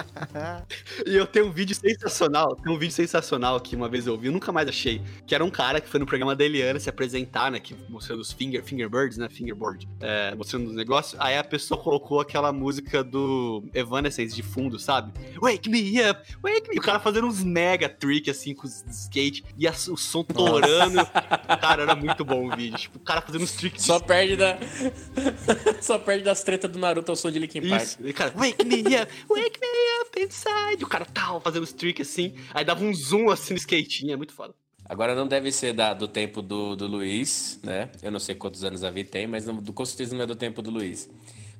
[1.06, 4.26] e eu tenho um vídeo sensacional, tem um vídeo sensacional que uma vez eu vi,
[4.26, 6.88] eu nunca mais achei, que era um cara que foi no programa da Eliana se
[6.90, 11.44] apresentar, né, que mostrando os finger, fingerbirds, né, fingerboard, é, mostrando os negócios, aí a
[11.44, 15.12] pessoa colocou aquela música do Evanescence de fundo, sabe?
[15.40, 18.84] Wake me up, wake me, e o cara fazendo uns mega trick, assim, com os
[18.90, 20.98] skate, e a- o som torando,
[21.60, 24.58] cara, era muito bom o vídeo, tipo, o cara fazendo uns tricks Só perde da.
[25.80, 27.82] Só perde das tretas do Naruto ao som de Linkin Park.
[27.82, 27.98] Isso.
[28.04, 30.80] E, cara, wake me up, wake me up inside.
[30.80, 32.34] E o cara tal, fazendo os tricks assim.
[32.52, 34.12] Aí dava um zoom assim no skatinho.
[34.12, 34.54] É muito foda.
[34.84, 37.90] Agora não deve ser da- do tempo do, do Luiz, né?
[38.02, 40.36] Eu não sei quantos anos a Vi tem, mas não, com certeza não é do
[40.36, 41.10] tempo do Luiz.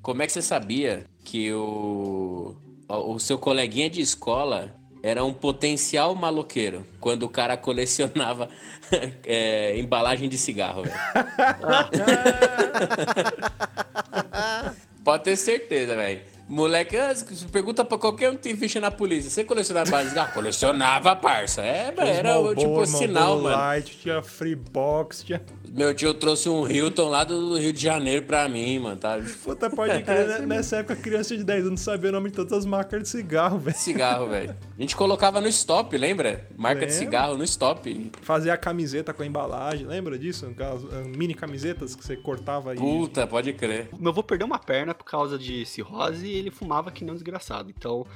[0.01, 2.57] Como é que você sabia que o,
[2.89, 6.87] o o seu coleguinha de escola era um potencial maloqueiro.
[7.01, 8.49] Quando o cara colecionava
[9.27, 10.95] é, embalagem de cigarro, velho.
[15.09, 16.21] Pode ter certeza, velho.
[16.49, 17.13] Moleque, ah,
[17.53, 19.31] pergunta pra qualquer um que tem ficha na polícia.
[19.31, 20.33] Você colecionava de cigarro?
[20.33, 21.61] Colecionava, parça.
[21.61, 23.57] É, velho, era o tipo sinal, mano.
[23.57, 25.43] Light, tinha free box, tinha...
[25.71, 28.97] Meu tio trouxe um Hilton lá do Rio de Janeiro pra mim, mano.
[28.97, 29.21] Tá?
[29.45, 30.39] Puta, pode crer, né?
[30.47, 33.59] Nessa época, criança de 10 anos sabia o nome de todas as marcas de cigarro,
[33.59, 33.77] velho.
[33.77, 34.57] Cigarro, velho.
[34.77, 36.49] A gente colocava no stop, lembra?
[36.57, 36.99] Marca de Lembro.
[36.99, 38.11] cigarro no stop.
[38.23, 40.47] Fazia a camiseta com a embalagem, lembra disso?
[40.47, 42.79] Aquelas ah, mini camisetas que você cortava e...
[42.79, 43.91] Puta, pode crer.
[43.99, 47.15] Meu avô perdeu uma perna por causa de cirrose e ele fumava que nem um
[47.15, 47.71] desgraçado.
[47.77, 48.07] Então,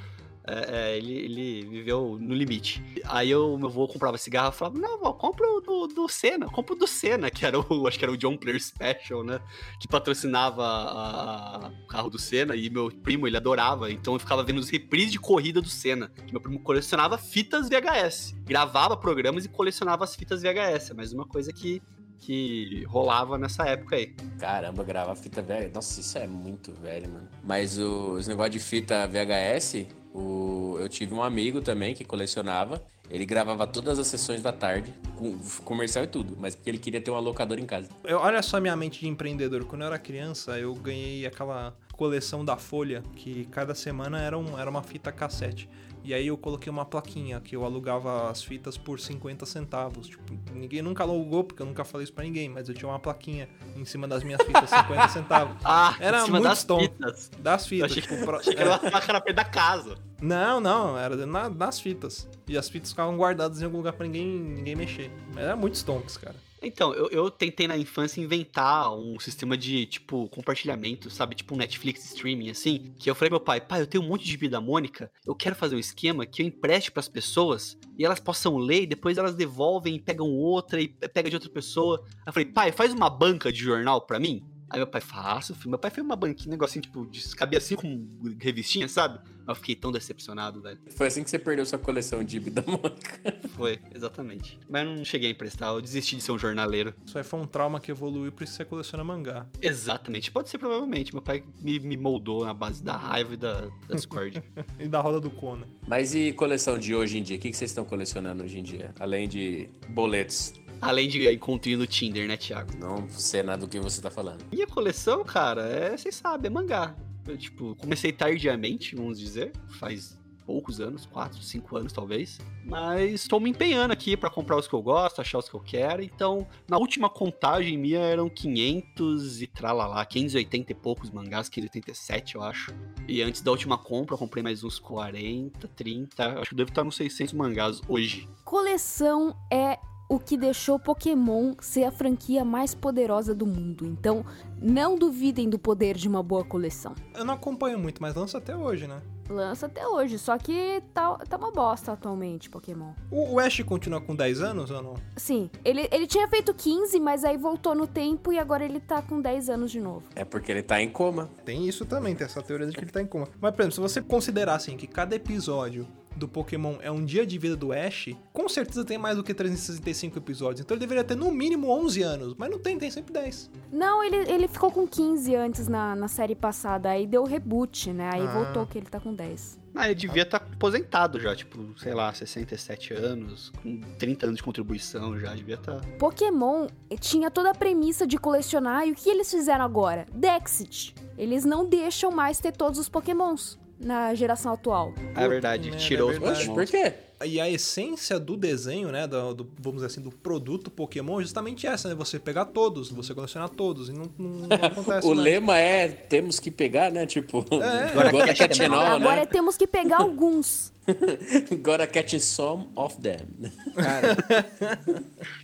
[0.45, 2.83] é, é, ele, ele viveu no limite.
[3.05, 6.47] Aí eu, meu avô comprava cigarro e falava, não, avô, compra o do, do Senna,
[6.47, 9.39] compra o do Senna, que era o, acho que era o John Player Special, né?
[9.79, 13.89] Que patrocinava a- o carro do Senna e meu primo, ele adorava.
[13.91, 16.11] Então eu ficava vendo os reprises de corrida do Senna.
[16.31, 18.33] Meu primo colecionava fitas VHS.
[18.43, 20.91] Gravava programas e colecionava as fitas VHS.
[20.95, 21.81] Mas uma coisa que,
[22.25, 24.07] que rolava nessa época aí.
[24.39, 25.69] Caramba, gravar fita velha.
[25.73, 27.27] Nossa, isso é muito velho, mano.
[27.43, 32.81] Mas o- os negócios de fita VHS, o- eu tive um amigo também que colecionava.
[33.09, 37.01] Ele gravava todas as sessões da tarde, com comercial e tudo, mas porque ele queria
[37.01, 37.89] ter uma locadora em casa.
[38.05, 39.65] Eu- olha só a minha mente de empreendedor.
[39.65, 44.57] Quando eu era criança, eu ganhei aquela coleção da Folha, que cada semana era, um,
[44.57, 45.69] era uma fita cassete.
[46.03, 50.07] E aí eu coloquei uma plaquinha que eu alugava as fitas por 50 centavos.
[50.07, 52.99] Tipo, ninguém nunca alugou, porque eu nunca falei isso pra ninguém, mas eu tinha uma
[52.99, 55.55] plaquinha em cima das minhas fitas, 50 centavos.
[55.63, 56.79] Ah, Era em cima muito das tom.
[56.81, 57.31] fitas.
[57.39, 57.91] Das Eu fitas.
[57.91, 58.65] achei, tipo, pro- achei que é.
[58.65, 59.97] era uma cara perto da casa.
[60.21, 62.27] Não, não, era na- nas fitas.
[62.47, 65.09] E as fitas ficavam guardadas em algum lugar pra ninguém, ninguém mexer.
[65.33, 66.35] Mas era muito stonks, cara.
[66.63, 71.35] Então, eu, eu tentei na infância inventar um sistema de, tipo, compartilhamento, sabe?
[71.35, 72.93] Tipo um Netflix streaming, assim.
[72.97, 75.35] Que eu falei pro meu pai, pai, eu tenho um monte de vida Mônica, eu
[75.35, 79.17] quero fazer um esquema que eu empreste pras pessoas e elas possam ler e depois
[79.17, 82.03] elas devolvem e pegam outra e pega de outra pessoa.
[82.17, 84.43] Aí eu falei, pai, faz uma banca de jornal pra mim.
[84.69, 85.69] Aí meu pai, faço, filho.
[85.69, 88.07] Meu pai fez uma banquinha, um negocinho, tipo, de, cabia assim com
[88.39, 89.19] revistinha, sabe?
[89.47, 90.79] Eu fiquei tão decepcionado, velho.
[90.95, 93.37] Foi assim que você perdeu sua coleção de da Mônica.
[93.55, 94.59] Foi, exatamente.
[94.69, 96.93] Mas não cheguei a emprestar, eu desisti de ser um jornaleiro.
[97.05, 99.45] Isso aí foi um trauma que evoluiu, por isso você coleciona mangá.
[99.61, 101.13] Exatamente, pode ser provavelmente.
[101.13, 104.41] Meu pai me, me moldou na base da raiva e da, da discord.
[104.79, 105.67] E da roda do Conan.
[105.87, 107.37] Mas e coleção de hoje em dia?
[107.37, 108.93] O que que vocês estão colecionando hoje em dia?
[108.99, 110.53] Além de boletos.
[110.81, 112.75] Além de encontrinho no Tinder, né, Thiago?
[112.77, 114.43] Não sei nada do que você tá falando.
[114.51, 116.95] Minha coleção, cara, é, vocês sabem, é mangá.
[117.27, 122.39] Eu, tipo, comecei tardiamente, vamos dizer, faz poucos anos, 4, 5 anos talvez.
[122.65, 125.59] Mas estou me empenhando aqui pra comprar os que eu gosto, achar os que eu
[125.59, 126.01] quero.
[126.01, 132.43] Então, na última contagem minha eram 500 e tralalá, 580 e poucos mangás, 587 eu
[132.43, 132.73] acho.
[133.07, 136.83] E antes da última compra eu comprei mais uns 40, 30, acho que devo estar
[136.83, 138.29] nos 600 mangás hoje.
[138.43, 139.77] Coleção é
[140.13, 143.83] o que deixou Pokémon ser a franquia mais poderosa do mundo.
[143.83, 144.23] Então,
[144.61, 146.93] não duvidem do poder de uma boa coleção.
[147.15, 149.01] Eu não acompanho muito, mas lança até hoje, né?
[149.27, 152.91] Lança até hoje, só que tá, tá uma bosta atualmente, Pokémon.
[153.09, 154.93] O, o Ash continua com 10 anos ou não?
[155.15, 159.01] Sim, ele, ele tinha feito 15, mas aí voltou no tempo e agora ele tá
[159.01, 160.03] com 10 anos de novo.
[160.15, 161.29] É porque ele tá em coma.
[161.43, 163.27] Tem isso também, tem essa teoria de que ele tá em coma.
[163.41, 167.25] Mas, por exemplo, se você considerar assim que cada episódio do Pokémon é um dia
[167.25, 170.61] de vida do Ash, com certeza tem mais do que 365 episódios.
[170.61, 173.49] Então ele deveria ter no mínimo 11 anos, mas não tem, tem sempre 10.
[173.71, 178.09] Não, ele, ele ficou com 15 antes na, na série passada, aí deu reboot, né?
[178.13, 178.33] Aí Ah.
[178.33, 179.59] voltou que ele tá com 10.
[179.75, 184.43] Ah, ele devia estar aposentado já, tipo, sei lá, 67 anos, com 30 anos de
[184.43, 185.97] contribuição já, devia tá estar.
[185.97, 186.67] Pokémon
[186.99, 190.05] tinha toda a premissa de colecionar, e o que eles fizeram agora?
[190.13, 190.93] Dexit.
[191.17, 194.93] Eles não deixam mais ter todos os Pokémons na geração atual.
[195.15, 196.39] É verdade, merda, tirou é os verdade.
[196.39, 196.65] Oxe, Pokémon.
[196.65, 196.93] por quê?
[197.25, 201.23] E a essência do desenho, né, do, do- vamos dizer assim, do produto Pokémon é
[201.23, 201.95] justamente essa, né?
[201.95, 205.19] Você pegar todos, você colecionar todos, e não, não, não acontece O mais.
[205.19, 207.05] lema é temos que pegar, né?
[207.05, 207.83] Tipo, É.
[208.07, 209.25] agora catch all, agora né?
[209.25, 210.73] temos que pegar alguns.
[211.51, 213.51] Agora catch some of them.
[213.75, 214.17] Cara,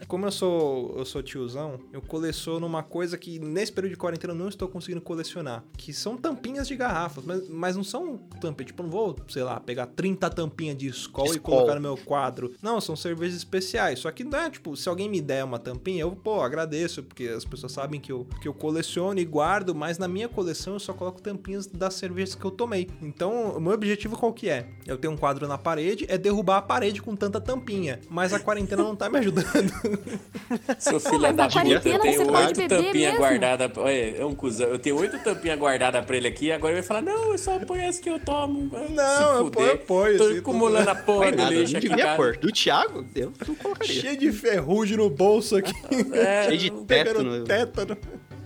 [0.07, 4.33] como eu sou, eu sou tiozão, eu coleciono uma coisa que nesse período de quarentena
[4.33, 8.67] eu não estou conseguindo colecionar, que são tampinhas de garrafas, mas, mas não são tampinhas,
[8.67, 11.97] tipo, eu não vou, sei lá, pegar 30 tampinhas de Skol e colocar no meu
[11.97, 12.53] quadro.
[12.61, 16.01] Não, são cervejas especiais, só que não é, tipo, se alguém me der uma tampinha,
[16.01, 19.97] eu, pô, agradeço, porque as pessoas sabem que eu, que eu coleciono e guardo, mas
[19.97, 22.89] na minha coleção eu só coloco tampinhas das cervejas que eu tomei.
[23.01, 24.67] Então, o meu objetivo qual que é?
[24.85, 27.99] Eu tenho um quadro quadro na parede é derrubar a parede com tanta tampinha.
[28.09, 29.47] Mas a quarentena não tá me ajudando.
[30.79, 33.71] Seu filho mas da puta, eu tenho oito tampinhas guardadas.
[34.17, 34.67] É um cuzão.
[34.67, 37.57] Eu tenho oito tampinhas guardadas pra ele aqui agora ele vai falar: Não, eu só
[37.57, 38.71] apoio as que eu tomo.
[38.89, 42.15] Não, Se eu apoio, eu apoio, Tô acumulando a porra do lixo não aqui devia
[42.15, 42.37] pôr.
[42.37, 44.01] Do Thiago, eu não colocaria.
[44.01, 45.73] Cheio de ferrugem no bolso aqui.
[46.13, 47.43] É, Cheio de tétano.
[47.43, 47.97] tétano.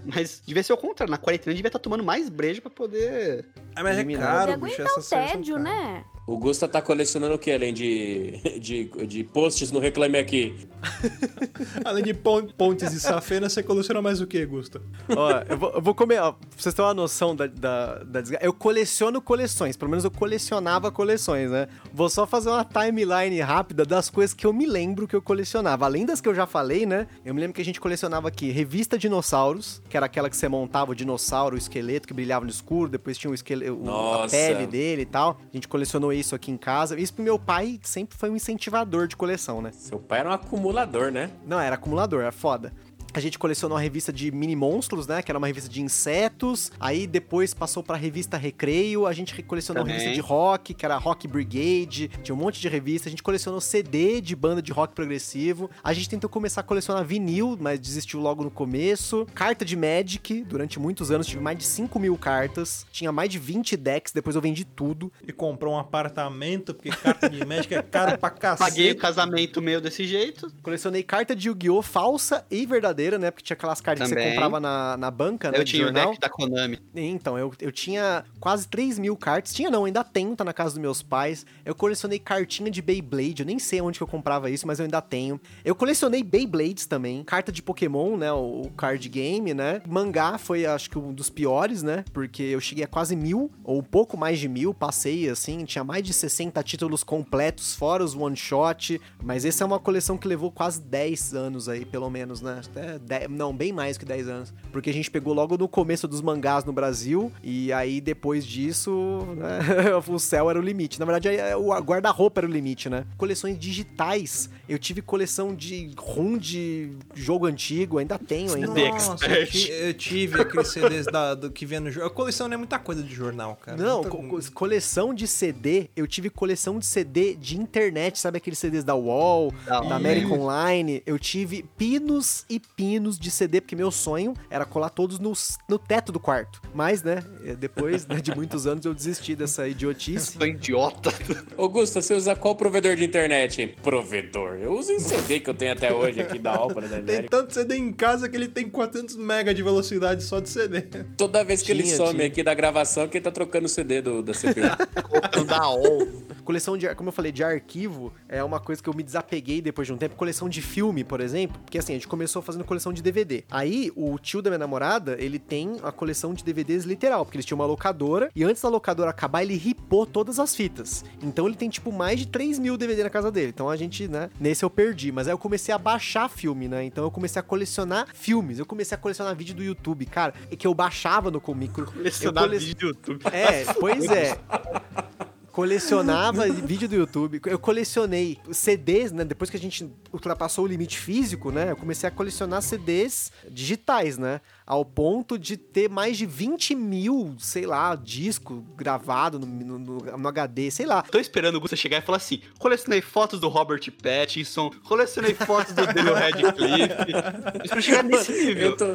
[0.05, 1.11] Mas devia ser o contrário.
[1.11, 3.45] Na quarentena devia estar tomando mais breja pra poder.
[3.73, 4.47] Ah, mas é Eliminar.
[4.47, 4.81] caro, bicho.
[4.81, 6.03] Essas são tédio, né?
[6.25, 10.55] O Gusta tá colecionando o que além de, de, de posts no Reclame Aqui?
[11.85, 14.81] Além de pon- pontes e safena, você coleciona mais o que, Gusta?
[15.15, 18.21] Ó, eu vou, eu vou comer, ó, pra vocês terem uma noção da, da, da
[18.21, 18.45] desgraça.
[18.45, 21.67] Eu coleciono coleções, pelo menos eu colecionava coleções, né?
[21.93, 25.85] Vou só fazer uma timeline rápida das coisas que eu me lembro que eu colecionava.
[25.85, 27.07] Além das que eu já falei, né?
[27.25, 30.47] Eu me lembro que a gente colecionava aqui revista Dinossauros, que era aquela que você
[30.49, 34.67] montava o dinossauro, o esqueleto que brilhava no escuro, depois tinha o esqueleto, a pele
[34.67, 35.39] dele e tal.
[35.51, 36.99] A gente colecionou isso aqui em casa.
[36.99, 39.71] Isso pro meu pai sempre foi um incentivador de coleção, né?
[39.71, 41.31] Seu pai era um acumulador, né?
[41.45, 42.73] Não, era acumulador, era foda.
[43.13, 45.21] A gente colecionou a revista de mini monstros, né?
[45.21, 46.71] Que era uma revista de insetos.
[46.79, 49.05] Aí depois passou pra revista Recreio.
[49.05, 49.99] A gente colecionou Também.
[49.99, 52.09] revista de rock, que era Rock Brigade.
[52.23, 53.07] Tinha um monte de revista.
[53.07, 55.69] A gente colecionou CD de banda de rock progressivo.
[55.83, 59.27] A gente tentou começar a colecionar vinil, mas desistiu logo no começo.
[59.35, 60.43] Carta de Magic.
[60.45, 62.85] Durante muitos anos tive mais de 5 mil cartas.
[62.91, 64.11] Tinha mais de 20 decks.
[64.11, 65.11] Depois eu vendi tudo.
[65.27, 68.63] E comprou um apartamento, porque carta de médica é caro pra cacete.
[68.71, 70.51] Paguei o casamento meu desse jeito.
[70.63, 71.81] Colecionei carta de Yu-Gi-Oh!
[71.83, 73.31] falsa e verdadeira, né?
[73.31, 75.59] Porque tinha aquelas cartas que você comprava na, na banca, né?
[75.59, 76.07] eu tinha jornal.
[76.07, 76.79] o deck da Konami.
[76.95, 79.53] Então, eu, eu tinha quase 3 mil cartas.
[79.53, 81.45] Tinha não, ainda tenho, tá na casa dos meus pais.
[81.65, 83.41] Eu colecionei cartinha de Beyblade.
[83.41, 85.39] Eu nem sei onde que eu comprava isso, mas eu ainda tenho.
[85.63, 87.23] Eu colecionei Beyblades também.
[87.23, 88.31] Carta de Pokémon, né?
[88.31, 89.81] O, o card game, né?
[89.87, 92.03] Mangá foi, acho que, um dos piores, né?
[92.13, 94.73] Porque eu cheguei a quase mil, ou um pouco mais de mil.
[94.73, 95.65] Passei, assim.
[95.65, 98.99] Tinha mais de 60 títulos completos, fora os one-shot.
[99.21, 102.61] Mas essa é uma coleção que levou quase 10 anos aí, pelo menos, né?
[102.65, 104.53] Até 10 não, bem mais que 10 anos.
[104.71, 109.25] Porque a gente pegou logo no começo dos mangás no Brasil, e aí depois disso,
[109.37, 109.59] né,
[110.07, 110.99] o céu era o limite.
[110.99, 113.05] Na verdade, é, o guarda-roupa era o limite, né?
[113.17, 114.49] Coleções digitais.
[114.67, 118.67] Eu tive coleção de ROM de jogo antigo, ainda tenho ainda.
[118.67, 119.51] Nossa, eu, Expert.
[119.51, 122.03] ti- eu tive aqueles CDs da, do que jornal.
[122.03, 123.77] A coleção não é muita coisa de jornal, cara.
[123.77, 128.37] Não, Muita- co- co- coleção de CD, eu tive coleção de CD de internet, sabe
[128.37, 129.95] aqueles CDs da UOL, Da da.
[129.95, 131.03] América Online?
[131.05, 132.82] Eu tive pinos e pinos
[133.19, 135.33] de CD, porque meu sonho era colar todos no,
[135.67, 136.61] no teto do quarto.
[136.73, 140.33] Mas, né, eh, depois né, de muitos anos eu desisti dessa idiotice.
[140.33, 141.11] Sou idiota.
[141.57, 143.75] Augusto, você usa qual provedor de internet?
[143.81, 144.57] Provedor.
[144.61, 147.53] Eu uso esse CD que eu tenho até hoje aqui da Opera da Tem tanto
[147.53, 150.81] CD em casa que ele tem 400 mega de velocidade só de CD.
[151.17, 152.27] Toda vez que ele Tinha, some tinha.
[152.27, 155.45] aqui da gravação, que ele tá trocando o CD do, da CPU.
[155.45, 156.07] da OL.
[156.43, 159.87] Coleção de, como eu falei, de arquivo é uma coisa que eu me desapeguei depois
[159.87, 160.15] de um tempo.
[160.15, 163.43] Coleção de filme, por exemplo, porque assim, a gente começou fazendo coleção de DVD.
[163.49, 167.45] Aí, o tio da minha namorada, ele tem a coleção de DVDs literal, porque eles
[167.45, 171.03] tinham uma locadora, e antes da locadora acabar, ele ripou todas as fitas.
[171.21, 173.49] Então ele tem, tipo, mais de 3 mil DVD na casa dele.
[173.49, 175.11] Então a gente, né, nesse eu perdi.
[175.11, 176.83] Mas aí eu comecei a baixar filme, né?
[176.83, 178.59] Então eu comecei a colecionar filmes.
[178.59, 181.85] Eu comecei a colecionar vídeo do YouTube, cara, e que eu baixava no micro.
[181.85, 183.23] Colecionar Eu cole- vídeo do YouTube.
[183.31, 184.37] é, pois é.
[185.53, 187.39] Colecionava vídeo do YouTube.
[187.45, 189.23] Eu colecionei CDs, né?
[189.23, 191.69] Depois que a gente ultrapassou o limite físico, né?
[191.71, 194.41] Eu comecei a colecionar CDs digitais, né?
[194.65, 200.17] Ao ponto de ter mais de 20 mil, sei lá, disco gravado no, no, no-
[200.17, 201.03] no HD, sei lá.
[201.03, 205.73] Tô esperando o Gusta chegar e falar assim: colecionei fotos do Robert Pattinson, colecionei fotos
[205.73, 207.61] do Daniel Radcliffe.
[207.63, 208.71] Espero chegar nesse nível.
[208.71, 208.85] Eu tô,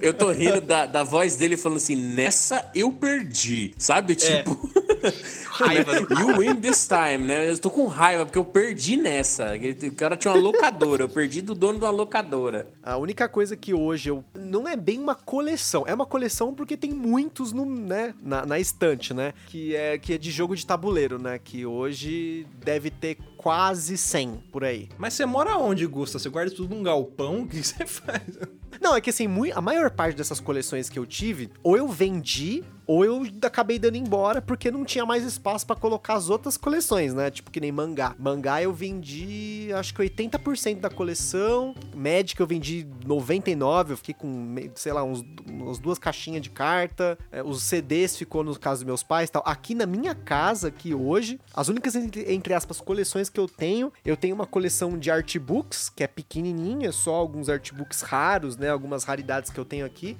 [0.00, 3.74] eu tô rindo da, da voz dele falando assim, nessa eu perdi.
[3.76, 4.14] Sabe?
[4.14, 4.85] Tipo.
[5.50, 7.50] Raiva do You win this time, né?
[7.50, 9.52] Eu tô com raiva porque eu perdi nessa.
[9.54, 12.68] O cara tinha uma locadora, eu perdi do dono da locadora.
[12.82, 14.24] A única coisa que hoje eu.
[14.34, 15.84] Não é bem uma coleção.
[15.86, 19.32] É uma coleção porque tem muitos no, né, na, na estante, né?
[19.46, 21.38] Que é, que é de jogo de tabuleiro, né?
[21.38, 24.88] Que hoje deve ter quase 100 por aí.
[24.98, 26.18] Mas você mora onde, Gusta?
[26.18, 27.42] Você guarda tudo num galpão?
[27.42, 28.38] O que você faz?
[28.80, 32.64] Não, é que assim, a maior parte dessas coleções que eu tive, ou eu vendi,
[32.86, 37.12] ou eu acabei dando embora porque não tinha mais espaço pra colocar as outras coleções,
[37.12, 37.30] né?
[37.30, 38.14] Tipo que nem mangá.
[38.18, 41.74] Mangá eu vendi, acho que 80% da coleção.
[41.94, 47.18] Magic eu vendi 99, eu fiquei com, sei lá, uns, umas duas caixinhas de carta.
[47.32, 49.42] É, os CDs ficou no caso dos meus pais tal.
[49.44, 53.92] Aqui na minha casa, aqui hoje, as únicas, entre, entre aspas, coleções que eu tenho,
[54.04, 58.70] eu tenho uma coleção de artbooks, que é pequenininha, só alguns artbooks raros, né?
[58.70, 60.16] Algumas raridades que eu tenho aqui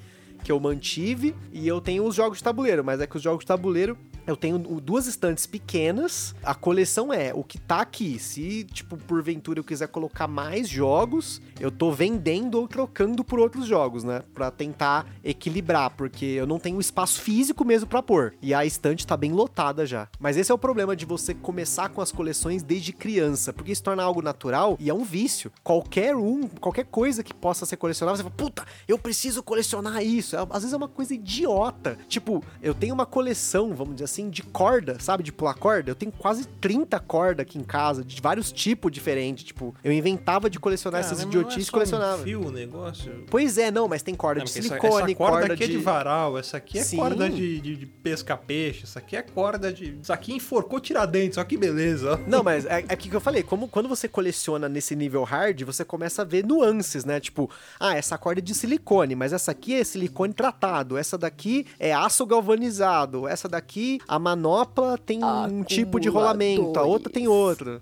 [0.47, 3.41] que eu mantive e eu tenho os jogos de tabuleiro, mas é que os jogos
[3.41, 6.35] de tabuleiro Eu tenho duas estantes pequenas.
[6.43, 8.19] A coleção é o que tá aqui.
[8.19, 13.67] Se, tipo, porventura eu quiser colocar mais jogos, eu tô vendendo ou trocando por outros
[13.67, 14.23] jogos, né?
[14.35, 18.35] Pra tentar equilibrar, porque eu não tenho espaço físico mesmo pra pôr.
[18.43, 20.09] E a estante tá bem lotada já.
[20.19, 23.83] Mas esse é o problema de você começar com as coleções desde criança, porque isso
[23.83, 25.53] torna algo natural e é um vício.
[25.63, 30.37] Qualquer um, qualquer coisa que possa ser colecionável, você fala, puta, eu preciso colecionar isso.
[30.37, 31.97] É, às vezes é uma coisa idiota.
[32.09, 35.23] Tipo, eu tenho uma coleção, vamos dizer assim, de corda, sabe?
[35.23, 35.91] De pular corda.
[35.91, 39.45] Eu tenho quase 30 cordas aqui em casa, de vários tipos diferentes.
[39.45, 42.23] Tipo, eu inventava de colecionar Cara, essas não idiotices é e colecionava.
[42.23, 43.25] Um fio o negócio.
[43.31, 45.65] Pois é, não, mas tem corda Não, de porque essa- silicone, essa corda, corda aqui
[45.65, 46.97] é de varal, essa aqui é Sim.
[46.97, 49.99] corda de, de, de pesca-peixe, essa aqui é corda de.
[50.03, 52.21] Isso aqui enforcou tiradentes, olha que beleza.
[52.27, 55.85] Não, mas é, é que eu falei, como quando você coleciona nesse nível hard, você
[55.85, 57.21] começa a ver nuances, né?
[57.21, 61.67] Tipo, ah, essa corda é de silicone, mas essa aqui é silicone tratado, essa daqui
[61.79, 67.27] é aço galvanizado, essa daqui, a manopla tem um tipo de rolamento, a outra tem
[67.29, 67.81] outro.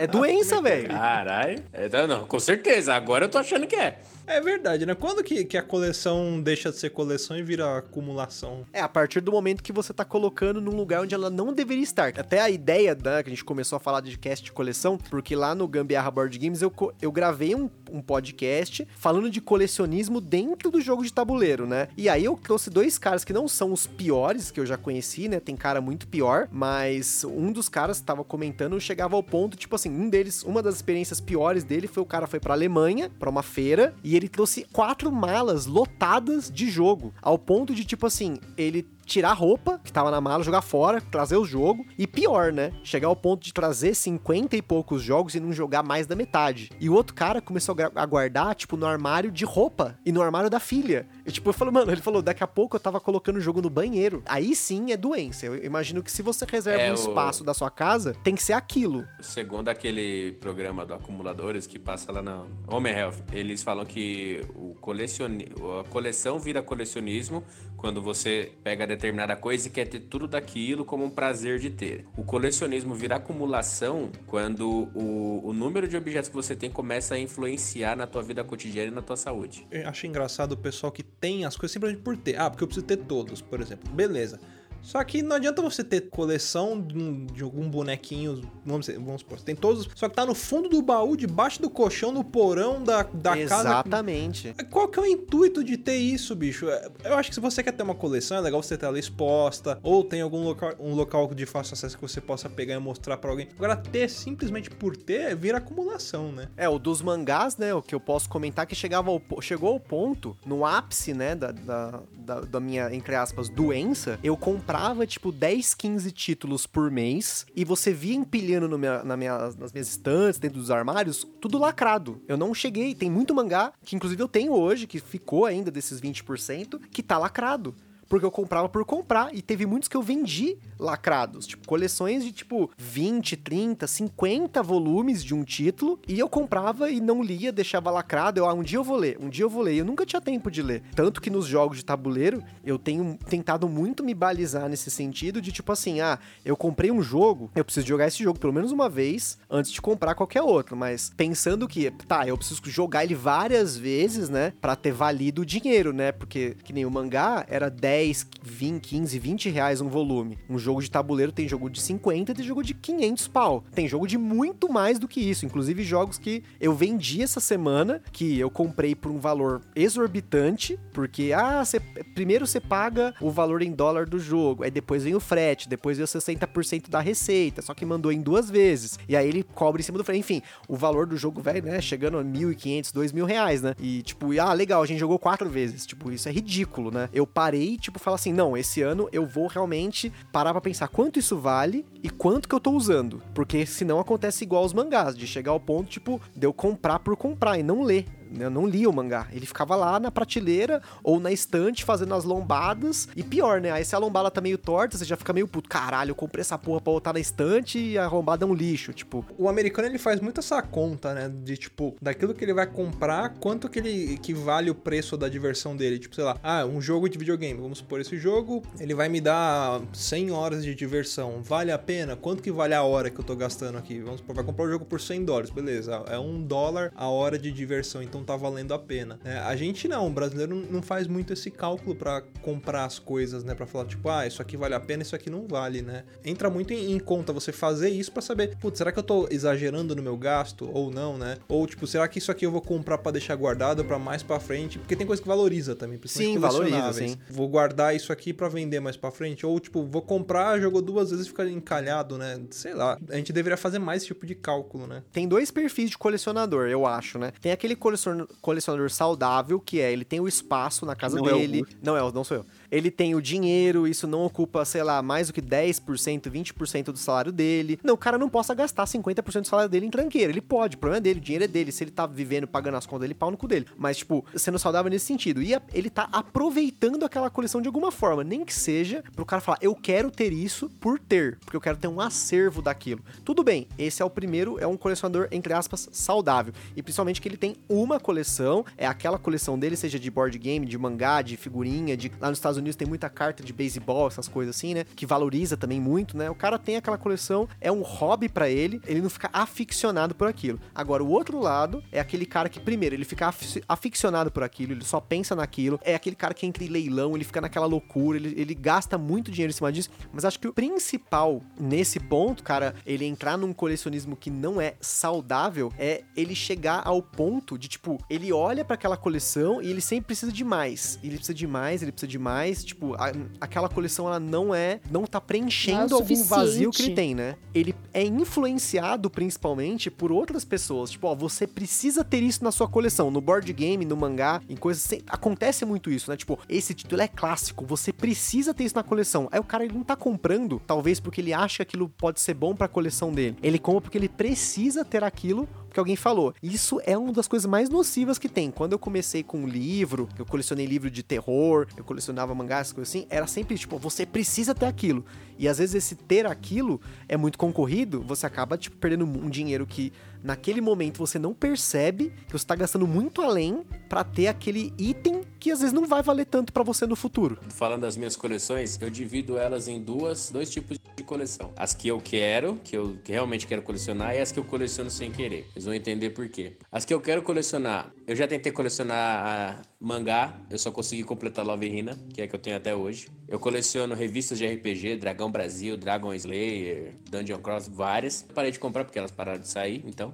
[0.00, 0.88] É doença, velho.
[0.88, 1.62] Caralho.
[1.72, 2.94] É, não, não, com certeza.
[2.94, 3.98] Agora eu tô achando que é.
[4.28, 4.94] É verdade, né?
[4.94, 8.66] Quando que, que a coleção deixa de ser coleção e vira acumulação?
[8.74, 11.82] É, a partir do momento que você tá colocando num lugar onde ela não deveria
[11.82, 12.08] estar.
[12.08, 15.34] Até a ideia, né, que a gente começou a falar de cast de coleção, porque
[15.34, 16.70] lá no Gambiarra Board Games eu,
[17.00, 21.88] eu gravei um, um podcast falando de colecionismo dentro do jogo de tabuleiro, né?
[21.96, 25.26] E aí eu trouxe dois caras que não são os piores que eu já conheci,
[25.26, 25.40] né?
[25.40, 29.88] Tem cara muito pior, mas um dos caras tava comentando chegava ao ponto, tipo assim,
[29.90, 33.42] um deles, uma das experiências piores dele foi o cara foi pra Alemanha, pra uma
[33.42, 38.86] feira, e ele trouxe quatro malas lotadas de jogo, ao ponto de, tipo assim, ele
[39.08, 41.84] tirar a roupa que tava na mala, jogar fora, trazer o jogo.
[41.98, 42.72] E pior, né?
[42.84, 46.70] Chegar ao ponto de trazer 50 e poucos jogos e não jogar mais da metade.
[46.78, 50.50] E o outro cara começou a guardar, tipo, no armário de roupa e no armário
[50.50, 51.08] da filha.
[51.26, 53.60] E tipo, eu falo, mano, ele falou, daqui a pouco eu tava colocando o jogo
[53.62, 54.22] no banheiro.
[54.26, 55.46] Aí sim é doença.
[55.46, 58.42] Eu imagino que se você reserva É, um o- espaço da sua casa, tem que
[58.42, 59.04] ser aquilo.
[59.20, 64.74] Segundo aquele programa do Acumuladores que passa lá na Home Health, eles falam que o
[64.80, 65.46] colecioni...
[65.80, 67.42] a coleção vira colecionismo
[67.78, 72.04] quando você pega determinada coisa e quer ter tudo daquilo como um prazer de ter.
[72.16, 77.18] O colecionismo vira acumulação quando o, o número de objetos que você tem começa a
[77.18, 79.66] influenciar na tua vida cotidiana e na tua saúde.
[79.70, 82.38] Eu acho engraçado o pessoal que tem as coisas simplesmente por ter.
[82.38, 83.88] Ah, porque eu preciso ter todos, por exemplo.
[83.92, 84.40] Beleza.
[84.82, 89.40] Só que não adianta você ter coleção de, um- algum bonequinho, vamos, dizer- vamos supor,
[89.40, 93.02] tem todos, só que tá no fundo do baú, debaixo do colchão, no porão da,
[93.02, 93.68] da casa.
[93.68, 94.54] Exatamente.
[94.70, 96.68] Qual que é o intuito de ter isso, bicho?
[96.68, 98.98] É, Eu acho que se você quer ter uma coleção, é legal você ter ela
[98.98, 102.78] exposta, ou tem algum local, um local de fácil acesso que você possa pegar e
[102.78, 103.48] mostrar pra alguém.
[103.56, 106.48] Agora, ter simplesmente por ter, vira acumulação, né?
[106.56, 107.74] É, o dos mangás, né?
[107.74, 111.52] O que eu posso comentar que chegava ao, chegou ao ponto, no ápice, né, da,
[111.52, 114.36] da, da, da minha, entre aspas, doença, eu
[114.68, 119.72] comprava, tipo, 10, 15 títulos por mês e você via empilhando minha, na minha, nas
[119.72, 122.20] minhas estantes, dentro dos armários, tudo lacrado.
[122.28, 126.02] Eu não cheguei, tem muito mangá, que inclusive eu tenho hoje, que ficou ainda desses
[126.02, 127.74] 20%, que tá lacrado.
[128.08, 129.34] Porque eu comprava por comprar.
[129.34, 131.46] E teve muitos que eu vendi lacrados.
[131.46, 135.98] Tipo, coleções de tipo 20, 30, 50 volumes de um título.
[136.08, 138.40] E eu comprava e não lia, deixava lacrado.
[138.40, 139.76] Eu, ah, um dia eu vou ler, um dia eu vou ler.
[139.76, 140.82] Eu nunca tinha tempo de ler.
[140.94, 145.52] Tanto que nos jogos de tabuleiro, eu tenho tentado muito me balizar nesse sentido de
[145.52, 148.88] tipo assim, ah, eu comprei um jogo, eu preciso jogar esse jogo pelo menos uma
[148.88, 150.76] vez antes de comprar qualquer outro.
[150.76, 154.52] Mas pensando que, tá, eu preciso jogar ele várias vezes, né?
[154.60, 156.12] Pra ter valido o dinheiro, né?
[156.12, 157.97] Porque, que nem o mangá, era 10,
[158.42, 160.38] 20, 15, 20 reais um volume.
[160.48, 163.64] Um jogo de tabuleiro tem jogo de 50 e tem jogo de 500 pau.
[163.74, 165.44] Tem jogo de muito mais do que isso.
[165.46, 171.32] Inclusive jogos que eu vendi essa semana, que eu comprei por um valor exorbitante, porque,
[171.34, 171.80] ah, cê-
[172.14, 175.96] primeiro você paga o valor em dólar do jogo, aí depois vem o frete, depois
[175.98, 178.98] vem os 60% da receita, só que mandou em duas vezes.
[179.08, 180.20] E aí ele cobra em cima do frete.
[180.20, 183.74] Enfim, o valor do jogo, velho, né, chegando a 1.500, 2.000 reais, né?
[183.80, 185.84] E, tipo, ah, legal, a gente jogou quatro vezes.
[185.86, 187.08] Tipo, isso é ridículo, né?
[187.12, 191.18] Eu parei, tipo, falar assim, não, esse ano eu vou realmente parar pra pensar quanto
[191.18, 193.22] isso vale e quanto que eu tô usando.
[193.34, 197.16] Porque senão acontece igual aos mangás, de chegar ao ponto, tipo, de eu comprar por
[197.16, 198.04] comprar e não ler.
[198.38, 199.26] Eu não lia o mangá.
[199.32, 203.08] Ele ficava lá na prateleira ou na estante fazendo as lombadas.
[203.16, 203.70] E pior, né?
[203.70, 205.68] Aí se a lombada tá meio torta, você já fica meio puto.
[205.68, 208.92] Caralho, eu comprei essa porra pra botar na estante e a lombada é um lixo.
[208.92, 211.32] Tipo, O americano ele faz muito essa conta, né?
[211.42, 215.28] De tipo, daquilo que ele vai comprar, quanto que ele que vale o preço da
[215.28, 215.98] diversão dele.
[215.98, 217.60] Tipo, sei lá, ah, um jogo de videogame.
[217.60, 221.42] Vamos supor, esse jogo, ele vai me dar 100 horas de diversão.
[221.42, 222.16] Vale a pena?
[222.16, 224.00] Quanto que vale a hora que eu tô gastando aqui?
[224.00, 226.02] Vamos supor, vai comprar o jogo por 100 dólares, beleza.
[226.08, 228.02] É um dólar a hora de diversão.
[228.02, 229.18] Então então tá valendo a pena.
[229.24, 233.44] É, a gente não, o brasileiro não faz muito esse cálculo pra comprar as coisas,
[233.44, 233.54] né?
[233.54, 236.04] Pra falar, tipo, ah, isso aqui vale a pena, isso aqui não vale, né?
[236.24, 239.28] Entra muito em, em conta você fazer isso pra saber, putz, será que eu tô
[239.30, 241.38] exagerando no meu gasto ou não, né?
[241.48, 244.40] Ou, tipo, será que isso aqui eu vou comprar pra deixar guardado pra mais pra
[244.40, 244.78] frente?
[244.78, 247.16] Porque tem coisa que valoriza também, Sim, valoriza, sim.
[247.30, 249.44] Vou guardar isso aqui pra vender mais pra frente.
[249.44, 252.40] Ou, tipo, vou comprar, jogou duas vezes e fica encalhado, né?
[252.50, 252.98] Sei lá.
[253.10, 255.02] A gente deveria fazer mais esse tipo de cálculo, né?
[255.12, 257.32] Tem dois perfis de colecionador, eu acho, né?
[257.40, 258.07] Tem aquele colecionador,
[258.40, 261.64] colecionador saudável, que é, ele tem o espaço na casa Não é dele.
[261.82, 262.46] não é, o- não sou eu.
[262.70, 266.98] Ele tem o dinheiro, isso não ocupa, sei lá, mais do que 10%, 20% do
[266.98, 267.78] salário dele.
[267.82, 270.30] Não, o cara não possa gastar 50% do salário dele em tranqueira.
[270.30, 271.72] Ele pode, o problema é dele, o dinheiro é dele.
[271.72, 273.66] Se ele tá vivendo, pagando as contas dele, pau no cu dele.
[273.78, 275.40] Mas, tipo, sendo saudável nesse sentido.
[275.42, 278.22] E ele tá aproveitando aquela coleção de alguma forma.
[278.22, 281.38] Nem que seja pro cara falar, eu quero ter isso por ter.
[281.44, 283.00] Porque eu quero ter um acervo daquilo.
[283.24, 286.52] Tudo bem, esse é o primeiro, é um colecionador, entre aspas, saudável.
[286.76, 290.66] E principalmente que ele tem uma coleção, é aquela coleção dele, seja de board game,
[290.66, 292.10] de mangá, de figurinha, de.
[292.20, 294.84] Lá nos Estados Unidos tem muita carta de beisebol, essas coisas assim, né?
[294.96, 296.30] Que valoriza também muito, né?
[296.30, 300.28] O cara tem aquela coleção, é um hobby pra ele, ele não fica aficionado por
[300.28, 300.58] aquilo.
[300.74, 304.72] Agora, o outro lado é aquele cara que, primeiro, ele fica afi- aficionado por aquilo,
[304.72, 308.18] ele só pensa naquilo, é aquele cara que entra em leilão, ele fica naquela loucura,
[308.18, 312.42] ele, ele gasta muito dinheiro em cima disso, mas acho que o principal nesse ponto,
[312.42, 317.68] cara, ele entrar num colecionismo que não é saudável, é ele chegar ao ponto de,
[317.68, 320.98] tipo, ele olha pra aquela coleção e ele sempre precisa de mais.
[321.02, 322.64] Ele precisa de mais, ele precisa de mais.
[322.64, 324.80] Tipo, a- aquela coleção, ela não é.
[324.90, 327.36] Não tá preenchendo Não é algum vazio que ele tem, né?
[327.54, 330.90] Ele é influenciado principalmente por outras pessoas.
[330.90, 333.10] Tipo, ó, você precisa ter isso na sua coleção.
[333.10, 334.84] No board game, no mangá, em coisas.
[334.84, 336.16] assim, Acontece muito isso, né?
[336.16, 339.28] Tipo, esse título é clássico, você precisa ter isso na coleção.
[339.32, 342.34] Aí o cara ele não tá comprando, talvez porque ele acha que aquilo pode ser
[342.34, 343.36] bom pra coleção dele.
[343.42, 345.48] Ele compra porque ele precisa ter aquilo
[345.78, 346.34] porque alguém falou.
[346.42, 348.50] Isso é uma das coisas mais nocivas que tem.
[348.50, 352.90] Quando eu comecei com um livro, eu colecionei livro de terror, eu colecionava mangás, coisas
[352.90, 355.04] assim, era sempre tipo, você precisa ter aquilo.
[355.38, 359.66] E às vezes esse ter aquilo é muito concorrido, você acaba tipo perdendo um dinheiro
[359.66, 359.92] que
[360.22, 365.22] naquele momento você não percebe que você tá gastando muito além pra ter aquele item
[365.38, 367.38] que às vezes não vai valer tanto pra você no futuro.
[367.50, 371.52] Falando das minhas coleções, eu divido elas em duas, dois tipos de coleção.
[371.56, 375.10] As que eu quero, que eu realmente quero colecionar, e as que eu coleciono sem
[375.10, 375.46] querer.
[375.52, 376.56] Vocês vão entender por quê.
[376.70, 381.46] As que eu quero colecionar, eu já tentei colecionar a mangá, eu só consegui completar
[381.46, 383.08] Love Hina, que é que eu tenho até hoje.
[383.28, 388.26] Eu coleciono revistas de RPG, Dragão Brasil, Dragon Slayer, Dungeon Cross, várias.
[388.34, 390.07] Parei de comprar porque elas pararam de sair, então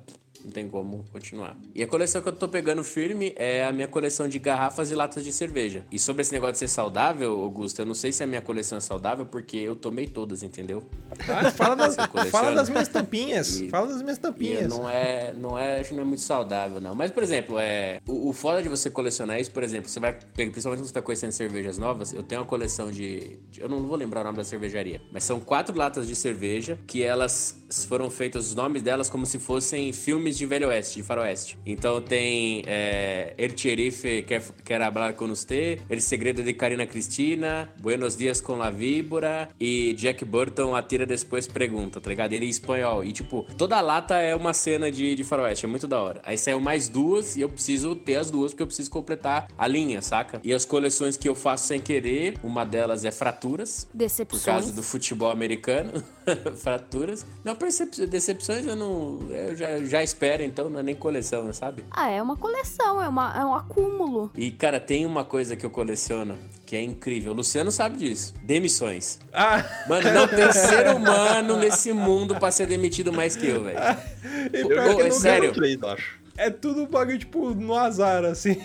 [0.45, 1.57] não tem como continuar.
[1.75, 4.95] E a coleção que eu tô pegando firme é a minha coleção de garrafas e
[4.95, 5.85] latas de cerveja.
[5.91, 8.79] E sobre esse negócio de ser saudável, Augusto, eu não sei se a minha coleção
[8.79, 10.85] é saudável porque eu tomei todas, entendeu?
[11.29, 11.97] Ah, fala, das,
[12.31, 13.61] fala das minhas tampinhas.
[13.61, 14.69] E- Fala das minhas tampinhas.
[14.69, 16.95] não é, não é, acho que não é muito saudável, não.
[16.95, 20.13] Mas, por exemplo, é, o, o foda de você colecionar isso, por exemplo, você vai,
[20.13, 23.69] pegar- principalmente quando você vai conhecendo cervejas novas, eu tenho uma coleção de, de- eu
[23.69, 27.57] não vou lembrar o nome da cervejaria, mas são quatro latas de cerveja que elas
[27.89, 31.59] foram feitas, os nomes delas como se fossem filmes de Velho Oeste, de Faroeste.
[31.67, 37.73] Então tem é, El Cherife Quer, Quer Hablar Con Usted, El Segredo de Karina Cristina,
[37.81, 42.33] Buenos Dias com la Víbora e Jack Burton Atira Depois Pergunta, tá ligado?
[42.33, 43.05] Ele em espanhol.
[43.05, 46.21] E, tipo, toda lata é uma cena de, de faroeste, é muito da hora.
[46.25, 49.67] Aí saiu mais duas e eu preciso ter as duas porque eu preciso completar a
[49.67, 50.41] linha, saca?
[50.43, 54.45] E as coleções que eu faço sem querer, uma delas é Fraturas, por Decepções.
[54.45, 56.03] causa do futebol americano.
[56.57, 57.27] Fraturas.
[57.45, 59.21] Não, percep- decepções eu não.
[59.31, 61.85] Eu já, já espero, então não é nem coleção, sabe?
[61.91, 64.31] Ah, é uma coleção, é, uma, é um acúmulo.
[64.37, 67.33] E, cara, tem uma coisa que eu coleciono que é incrível.
[67.33, 68.35] O Luciano sabe disso.
[68.43, 69.19] Demissões.
[69.33, 73.79] Ah, Mano, não tem ser humano nesse mundo pra ser demitido mais que eu, velho.
[74.53, 75.53] e Ô, pior ô, que é não sério?
[75.53, 76.24] Três, eu acho.
[76.37, 78.61] É tudo bagulho, tipo, no azar, assim.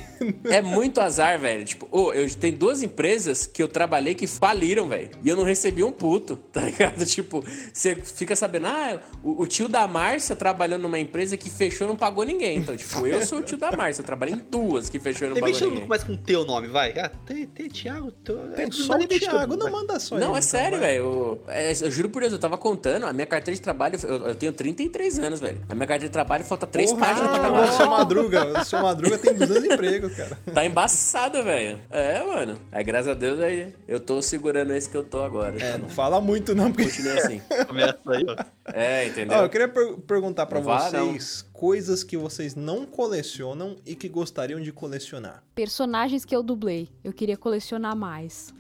[0.46, 1.64] É muito azar, velho.
[1.64, 5.12] Tipo, ô, eu tenho duas empresas que eu trabalhei que faliram, velho.
[5.24, 7.06] E eu não recebi um puto, tá ligado?
[7.06, 11.86] Tipo, você fica sabendo, ah, o, o tio da Márcia trabalhando numa empresa que fechou
[11.86, 12.58] e não pagou ninguém.
[12.58, 15.30] Então, tipo, eu sou o tio da Márcia, eu trabalhei em duas que fechou e
[15.30, 15.82] não Tem pagou ninguém.
[15.82, 16.92] começa com teu nome, vai.
[16.98, 18.12] Ah, tem, tem Thiago.
[18.12, 21.00] Tem é, só o Thiago, não manda só Não, é então, sério, velho.
[21.00, 24.28] Eu, é, eu juro por Deus, eu tava contando, a minha carteira de trabalho, eu,
[24.28, 25.62] eu tenho 33 anos, velho.
[25.70, 27.74] A minha carteira de trabalho falta três páginas pra ah, acabar.
[27.74, 30.38] o seu Madruga, o seu Madruga tem 200 empregos, cara.
[30.54, 31.80] Tá embaçada, velho.
[31.90, 32.60] É, mano.
[32.72, 35.58] Aí, graças a Deus, aí, eu tô segurando esse que eu tô agora.
[35.62, 36.86] É, não fala muito não, porque...
[36.90, 37.42] Continua assim.
[37.68, 38.36] Começa aí, ó.
[38.74, 39.38] É, entendeu?
[39.38, 43.96] Ó, eu queria per- perguntar pra Não vá, vocês coisas que vocês não colecionam e
[43.96, 45.44] que gostariam de colecionar.
[45.54, 46.88] Personagens que eu dublei.
[47.04, 48.54] Eu queria colecionar mais.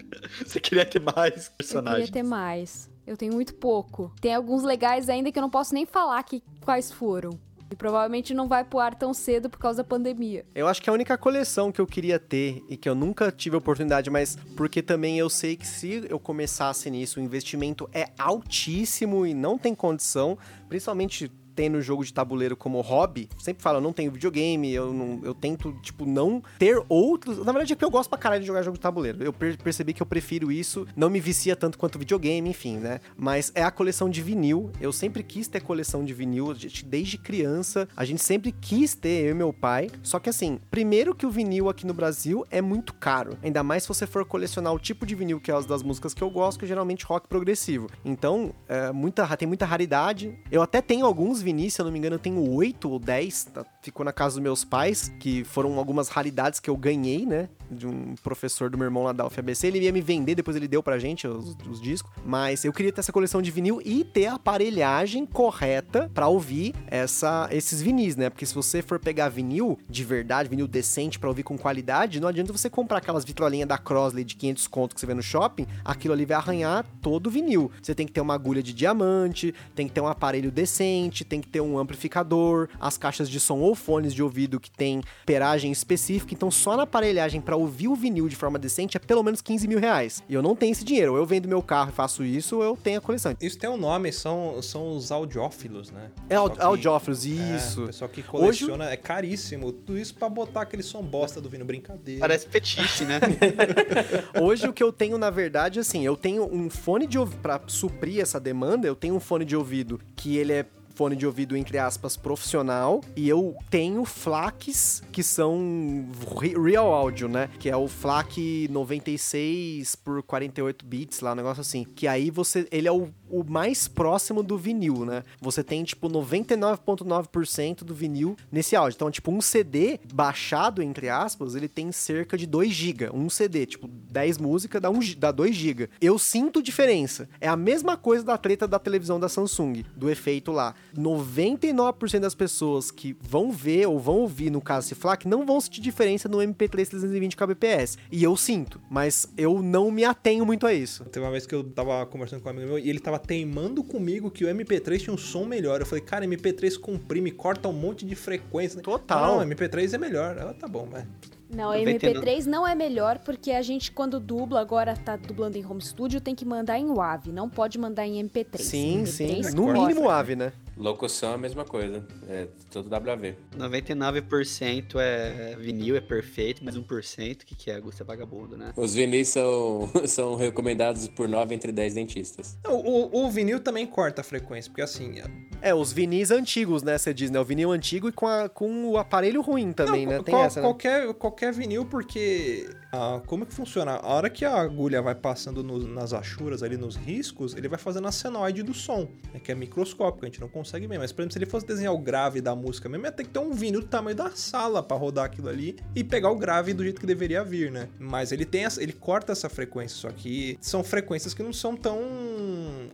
[0.45, 2.05] Você queria ter mais Eu personagens.
[2.09, 2.89] queria ter mais.
[3.07, 4.13] Eu tenho muito pouco.
[4.21, 7.31] Tem alguns legais ainda que eu não posso nem falar que quais foram.
[7.72, 10.45] E provavelmente não vai pro ar tão cedo por causa da pandemia.
[10.55, 13.55] Eu acho que a única coleção que eu queria ter e que eu nunca tive
[13.55, 19.26] oportunidade, mas porque também eu sei que se eu começasse nisso, o investimento é altíssimo
[19.26, 23.91] e não tem condição, principalmente tendo jogo de tabuleiro como hobby, sempre falo, eu não
[23.91, 27.39] tenho videogame, eu, não, eu tento, tipo, não ter outros.
[27.39, 29.22] Na verdade é que eu gosto pra caralho de jogar jogo de tabuleiro.
[29.22, 33.01] Eu per- percebi que eu prefiro isso, não me vicia tanto quanto videogame, enfim, né?
[33.18, 34.72] Mas é a coleção de vinil.
[34.80, 39.26] Eu sempre quis ter coleção de vinil, gente, desde criança, a gente sempre quis ter,
[39.26, 39.89] eu e meu pai.
[40.01, 43.38] Só que assim, primeiro que o vinil aqui no Brasil é muito caro.
[43.43, 46.14] Ainda mais se você for colecionar o tipo de vinil que é as das músicas
[46.14, 47.89] que eu gosto, que é geralmente rock progressivo.
[48.05, 50.39] Então, é muita, tem muita raridade.
[50.49, 53.45] Eu até tenho alguns vinis, se eu não me engano, eu tenho oito ou dez,
[53.45, 53.65] tá?
[53.81, 57.49] ficou na casa dos meus pais, que foram algumas raridades que eu ganhei, né?
[57.71, 59.67] De um professor do meu irmão lá da UFABC.
[59.67, 62.11] Ele ia me vender, depois ele deu pra gente os, os discos.
[62.25, 66.73] Mas eu queria ter essa coleção de vinil e ter a aparelhagem correta pra ouvir
[66.87, 68.29] essa, esses vinis, né?
[68.29, 72.27] Porque se você for pegar vinil de verdade, vinil decente pra ouvir com qualidade, não
[72.27, 75.65] adianta você comprar aquelas vitrolinhas da Crosley de 500 conto que você vê no shopping,
[75.83, 77.71] aquilo ali vai arranhar todo o vinil.
[77.81, 81.38] Você tem que ter uma agulha de diamante, tem que ter um aparelho decente, tem
[81.41, 85.71] que ter um amplificador, as caixas de som ou fones de ouvido que tem peragem
[85.71, 89.41] específica, então só na aparelhagem pra ouvir o vinil de forma decente é pelo menos
[89.41, 90.23] 15 mil reais.
[90.27, 92.63] E eu não tenho esse dinheiro, ou eu vendo meu carro e faço isso, ou
[92.63, 93.35] eu tenho a coleção.
[93.41, 96.09] Isso tem um nome, são, são os audiófilos, né?
[96.29, 97.83] É Só aud- que- audiófilos, É, isso.
[97.83, 99.71] o pessoal que coleciona é caríssimo.
[99.71, 102.19] Tudo isso pra botar aquele som bosta do vindo brincadeira.
[102.21, 103.19] Parece fetiche, né?
[104.41, 107.39] Hoje o que eu tenho, na verdade, assim, eu tenho um fone de ouvido.
[107.41, 110.65] Pra suprir essa demanda, eu tenho um fone de ouvido que ele é
[110.99, 112.99] fone de ouvido, entre aspas, profissional.
[113.15, 116.09] E eu tenho FLACs que são
[116.41, 117.49] re- Real Audio, né?
[117.57, 121.85] Que é o FLAC 96 por 48 bits lá, um negócio assim.
[121.95, 122.67] Que aí você.
[122.69, 125.23] Ele é o, o mais próximo do vinil, né?
[125.39, 128.95] Você tem, tipo, 99,9% do vinil nesse áudio.
[128.95, 133.09] Então, tipo, um CD baixado, entre aspas, ele tem cerca de 2 GB.
[133.13, 135.89] Um CD, tipo, 10 músicas dá, um, dá 2 GB.
[136.01, 137.30] Eu sinto diferença.
[137.39, 140.75] É a mesma coisa da treta da televisão da Samsung, do efeito lá.
[140.97, 145.61] 99% das pessoas que vão ver ou vão ouvir, no caso, esse FLAC, não vão
[145.61, 147.97] sentir diferença no MP3 320 kbps.
[148.11, 151.05] E eu sinto, mas eu não me atenho muito a isso.
[151.05, 153.84] Teve uma vez que eu tava conversando com um amigo meu e ele tava teimando
[153.84, 155.80] comigo que o MP3 tinha um som melhor.
[155.80, 158.82] Eu falei, cara, MP3 comprime, corta um monte de frequência.
[158.82, 159.38] Total.
[159.38, 160.38] Não, MP3 é melhor.
[160.38, 161.05] Ela tá bom, mas.
[161.49, 165.57] Não, Não vem MP3 não é melhor porque a gente, quando dubla, agora tá dublando
[165.57, 168.59] em home studio, tem que mandar em WAV, não pode mandar em MP3.
[168.59, 169.55] Sim, MP3 sim.
[169.55, 170.53] No mínimo ave, né?
[170.80, 172.07] Locução é a mesma coisa.
[172.27, 173.36] É tudo WAV.
[173.57, 177.80] 99% é vinil, é perfeito, mas 1% o que, que é?
[177.80, 178.71] Gosto é vagabundo, né?
[178.77, 182.57] Os vinis são, são recomendados por 9 entre 10 dentistas.
[182.63, 185.15] Não, o, o vinil também corta a frequência, porque assim.
[185.61, 186.97] É, os vinis antigos, né?
[186.97, 187.39] Você diz, né?
[187.39, 190.23] O vinil antigo e com, a- com o aparelho ruim também, não, né?
[190.23, 190.65] Tem qual- essa, né?
[190.67, 192.69] qualquer, qualquer vinil, porque.
[192.91, 193.93] Ah, como que funciona?
[193.93, 197.77] A hora que a agulha vai passando no- nas achuras ali, nos riscos, ele vai
[197.77, 200.97] fazendo a senoide do som, né, que é microscópico, a gente não consegue ver.
[200.97, 203.29] Mas, por exemplo, se ele fosse desenhar o grave da música mesmo, ia ter que
[203.29, 206.73] ter um vinil do tamanho da sala pra rodar aquilo ali e pegar o grave
[206.73, 207.89] do jeito que deveria vir, né?
[207.99, 211.99] Mas ele tem ele corta essa frequência, só que são frequências que não são tão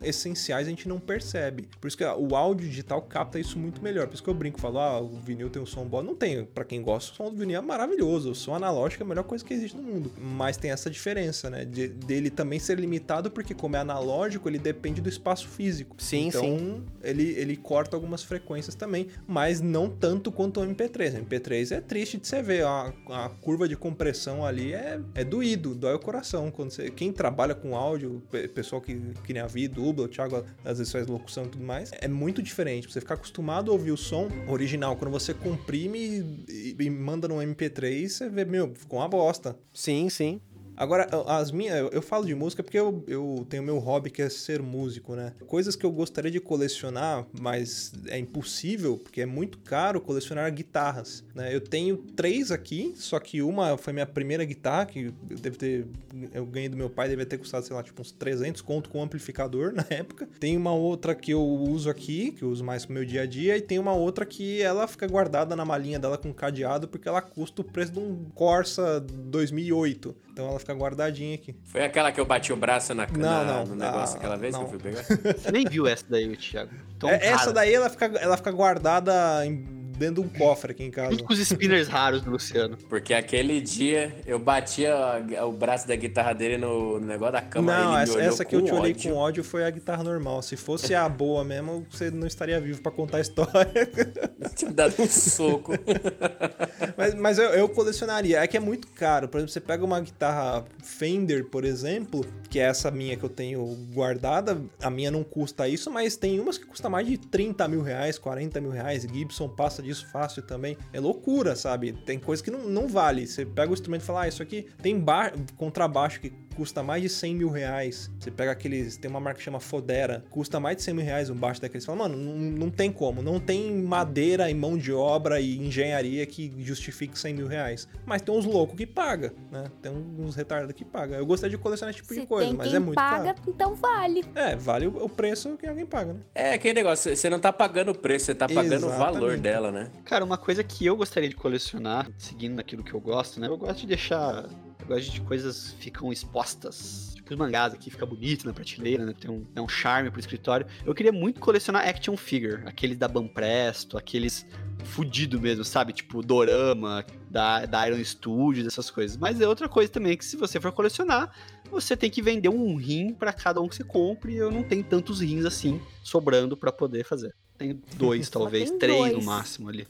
[0.01, 1.67] essenciais, a gente não percebe.
[1.79, 4.07] Por isso que o áudio digital capta isso muito melhor.
[4.07, 6.01] Por isso que eu brinco, falo, ah, o vinil tem um som bom.
[6.03, 8.31] Não tem, pra quem gosta, o som do vinil é maravilhoso.
[8.31, 10.11] O som analógico é a melhor coisa que existe no mundo.
[10.19, 11.63] Mas tem essa diferença, né?
[11.65, 15.95] De- dele também ser limitado, porque como é analógico, ele depende do espaço físico.
[15.99, 16.83] Sim, então, sim.
[17.03, 21.15] Ele, ele corta algumas frequências também, mas não tanto quanto o MP3.
[21.19, 22.63] O MP3 é triste de você ver.
[22.65, 26.49] A, a curva de compressão ali é, é doído, dói o coração.
[26.51, 30.07] Quando você, quem trabalha com áudio, pe- pessoal que, que nem a Vi, dubla, o
[30.07, 32.91] Thiago às vezes faz locução e tudo mais, é muito diferente.
[32.91, 37.35] Você ficar acostumado a ouvir o som original, quando você comprime e, e manda no
[37.35, 39.55] MP3, você vê, meu, ficou uma bosta.
[39.75, 40.41] Sim, sim.
[40.77, 41.89] Agora, as minhas.
[41.91, 45.33] Eu, falo de música porque eu, eu tenho meu hobby que é ser músico, né?
[45.47, 51.23] Coisas que eu gostaria de colecionar, mas é impossível, porque é muito caro colecionar guitarras,
[51.33, 51.53] né?
[51.53, 55.87] Eu tenho três aqui, só que uma foi minha primeira guitarra, que eu deve ter.
[56.33, 59.01] Eu ganhei do meu pai, deve ter custado, sei lá, tipo uns 300 conto com
[59.01, 60.27] amplificador na época.
[60.39, 63.25] Tem uma outra que eu uso aqui, que eu uso mais pro meu dia a
[63.25, 67.07] dia, e tem uma outra que ela fica guardada na malinha dela com cadeado, porque
[67.07, 70.15] ela custa o preço de um Corsa 2008.
[70.35, 71.55] Então ela fica guardadinha aqui.
[71.63, 74.53] Foi aquela que eu bati o braço na, Não, na- não, no negócio aquela vez
[74.53, 74.65] não.
[74.65, 75.01] que eu fui pegar?
[75.33, 76.71] Você nem viu essa daí, Thiago.
[77.05, 79.65] É, essa daí ela fica, ela fica guardada em-
[79.97, 81.17] dentro de um cofre aqui em casa.
[81.23, 82.77] Com os spinners raros do Luciano.
[82.89, 87.75] Porque aquele dia eu bati a- o braço da guitarra dele no, negócio da cama.
[87.77, 89.11] Não, essa, essa que eu te com olhei ódio.
[89.11, 90.41] com ódio foi a guitarra normal.
[90.41, 93.89] Se fosse a boa mesmo, você não estaria vivo pra contar a história.
[94.55, 95.73] Tinha dado um soco.
[96.97, 98.39] Mas, mas eu, eu colecionaria.
[98.39, 99.27] É que é muito caro.
[99.27, 102.25] Por exemplo, você pega uma guitarra Fender, por exemplo,
[102.55, 104.61] que é essa minha que eu tenho guardada.
[104.81, 108.17] A minha não custa isso, mas tem umas que custa mais de 30 mil reais,
[108.17, 109.03] 40 mil reais.
[109.03, 110.77] Gibson passa disso fácil também.
[110.93, 111.91] É loucura, sabe?
[111.91, 113.27] Tem coisa que não, não vale.
[113.27, 117.01] Você pega o instrumento e fala, ah, isso aqui tem ba contrabaixo que custa mais
[117.01, 118.09] de 100 mil reais.
[118.19, 118.97] Você pega aqueles.
[118.97, 121.83] Tem uma marca que chama Fodera, custa mais de 100 mil reais um baixo daqueles.
[121.83, 123.21] Você fala, mano, não, não tem como.
[123.21, 127.87] Não tem madeira e mão de obra e engenharia que justifique 100 mil reais.
[128.05, 129.65] Mas tem uns loucos que paga, né?
[129.81, 131.17] Tem uns retardados que paga.
[131.17, 133.33] Eu gostaria de colecionar esse tipo Se de coisa, tem mas quem é muito paga,
[133.33, 133.41] caro.
[133.47, 134.23] então vale.
[134.33, 136.19] É, vale o, preço que alguém paga, né?
[136.33, 139.41] É aquele negócio, você não tá pagando o preço, você tá pagando o valor Exatamente.
[139.41, 139.91] dela, né?
[140.03, 143.47] Cara, uma coisa que eu gostaria de colecionar, seguindo naquilo que eu gosto, né?
[143.47, 144.45] Eu gosto de deixar.
[144.87, 147.13] Eu gosto de coisas que ficam expostas.
[147.15, 149.15] Tipo os mangás aqui, fica bonito na prateleira, né?
[149.19, 150.67] Tem um, é um charme pro escritório.
[150.85, 154.45] Eu queria muito colecionar action figure, aqueles da Banpresto, aqueles
[154.83, 155.91] fudido mesmo, sabe?
[155.91, 159.17] Tipo Dorama, da, da Iron Studios, essas coisas.
[159.17, 161.31] Mas é outra coisa também que se você for colecionar,
[161.71, 164.33] você tem que vender um rim pra cada um que você compre.
[164.33, 167.33] E eu não tenho tantos rins assim sobrando pra poder fazer.
[167.57, 169.25] Tenho dois, talvez, tem três no dois.
[169.25, 169.87] máximo ali.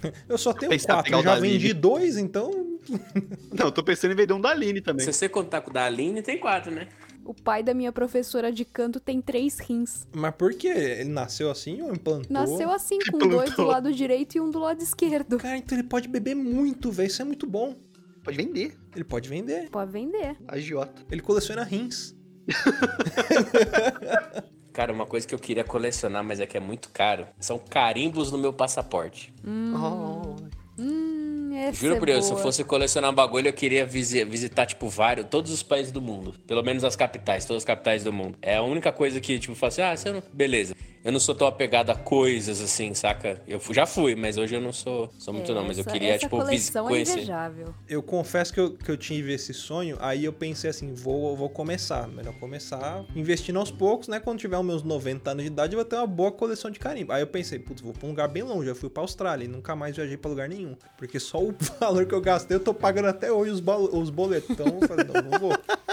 [0.28, 2.50] Eu só tenho Pensar quatro, eu já vendi dois, então.
[3.52, 5.04] Não, eu tô pensando em vender um da Aline também.
[5.04, 6.88] Se você contar com o da Aline, tem quatro, né?
[7.24, 10.06] O pai da minha professora de canto tem três rins.
[10.14, 10.68] Mas por quê?
[10.68, 12.26] Ele nasceu assim ou implantou?
[12.30, 13.38] Nasceu assim, com Plantou.
[13.38, 15.38] dois do lado direito e um do lado esquerdo.
[15.38, 17.08] Cara, então ele pode beber muito, velho.
[17.08, 17.74] Isso é muito bom.
[18.22, 18.76] Pode vender.
[18.94, 19.68] Ele pode vender.
[19.70, 20.36] Pode vender.
[20.46, 21.02] Agiota.
[21.10, 22.14] Ele coleciona rins.
[24.76, 28.30] Cara, uma coisa que eu queria colecionar, mas é que é muito caro, são carimbos
[28.30, 29.32] no meu passaporte.
[29.42, 30.36] Oh.
[30.78, 34.22] Hum, essa Juro é por Deus, se eu fosse colecionar um bagulho, eu queria visi-
[34.26, 36.34] visitar, tipo, vários, todos os países do mundo.
[36.46, 38.36] Pelo menos as capitais, todas as capitais do mundo.
[38.42, 40.22] É a única coisa que, tipo, eu falo assim, ah, você não...
[40.30, 40.74] beleza.
[41.06, 43.40] Eu não sou tão apegado a coisas, assim, saca?
[43.46, 45.64] Eu já fui, mas hoje eu não sou, sou muito não.
[45.64, 47.72] Mas eu queria, essa tipo, coleção é invejável.
[47.88, 51.48] Eu confesso que eu, que eu tive esse sonho, aí eu pensei assim, vou, vou
[51.48, 52.08] começar.
[52.08, 54.18] Melhor começar investindo aos poucos, né?
[54.18, 56.80] Quando tiver os meus 90 anos de idade, eu vou ter uma boa coleção de
[56.80, 57.12] carimbo.
[57.12, 58.68] Aí eu pensei, putz, vou pra um lugar bem longe.
[58.68, 60.74] Eu fui pra Austrália e nunca mais viajei pra lugar nenhum.
[60.98, 64.50] Porque só o valor que eu gastei, eu tô pagando até hoje os, os boletos.
[64.50, 65.52] Então eu falei, não, não vou.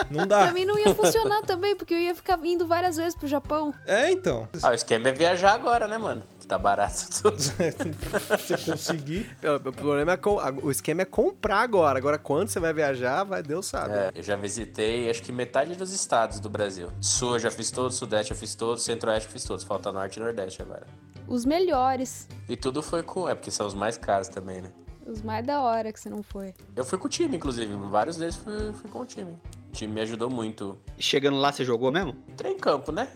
[0.09, 0.51] Não Pra dá.
[0.51, 3.71] mim não ia funcionar também, porque eu ia ficar indo várias vezes pro Japão.
[3.85, 4.47] É, então.
[4.63, 6.23] Ah, o esquema é viajar agora, né, mano?
[6.47, 7.39] Tá barato tudo.
[7.41, 9.35] Se você conseguir.
[9.65, 10.19] O, problema é
[10.61, 11.97] o esquema é comprar agora.
[11.97, 13.93] Agora, quando você vai viajar, vai Deus sabe.
[13.93, 16.89] É, eu já visitei, acho que metade dos estados do Brasil.
[17.01, 19.63] Sul eu já fiz todos, Sudeste eu fiz todos, Centro-Oeste eu fiz todos.
[19.63, 20.85] Falta Norte e Nordeste agora.
[21.27, 22.27] Os melhores.
[22.49, 23.27] E tudo foi com...
[23.27, 24.69] É, porque são os mais caros também, né?
[25.05, 26.53] Os mais da hora que você não foi.
[26.75, 27.73] Eu fui com o time, inclusive.
[27.89, 29.37] Vários deles fui, fui com o time.
[29.73, 30.77] O time me ajudou muito.
[30.99, 32.15] Chegando lá, você jogou mesmo?
[32.29, 33.07] Entrei em campo, né?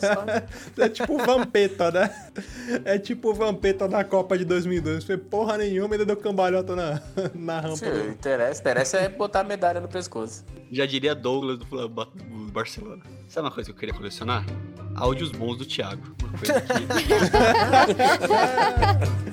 [0.00, 0.24] Só...
[0.82, 2.12] É tipo o Vampeta, né?
[2.84, 4.96] É tipo o Vampeta da Copa de 2002.
[4.96, 7.00] Não fez porra nenhuma e ainda deu cambalhota na,
[7.32, 7.76] na rampa.
[7.76, 10.44] Sim, o interessa, interessa é botar a medalha no pescoço.
[10.72, 13.04] Já diria Douglas do do Barcelona.
[13.28, 14.44] Sabe uma coisa que eu queria colecionar?
[14.96, 16.02] Áudios bons do Thiago.
[16.24, 16.72] Uma coisa que...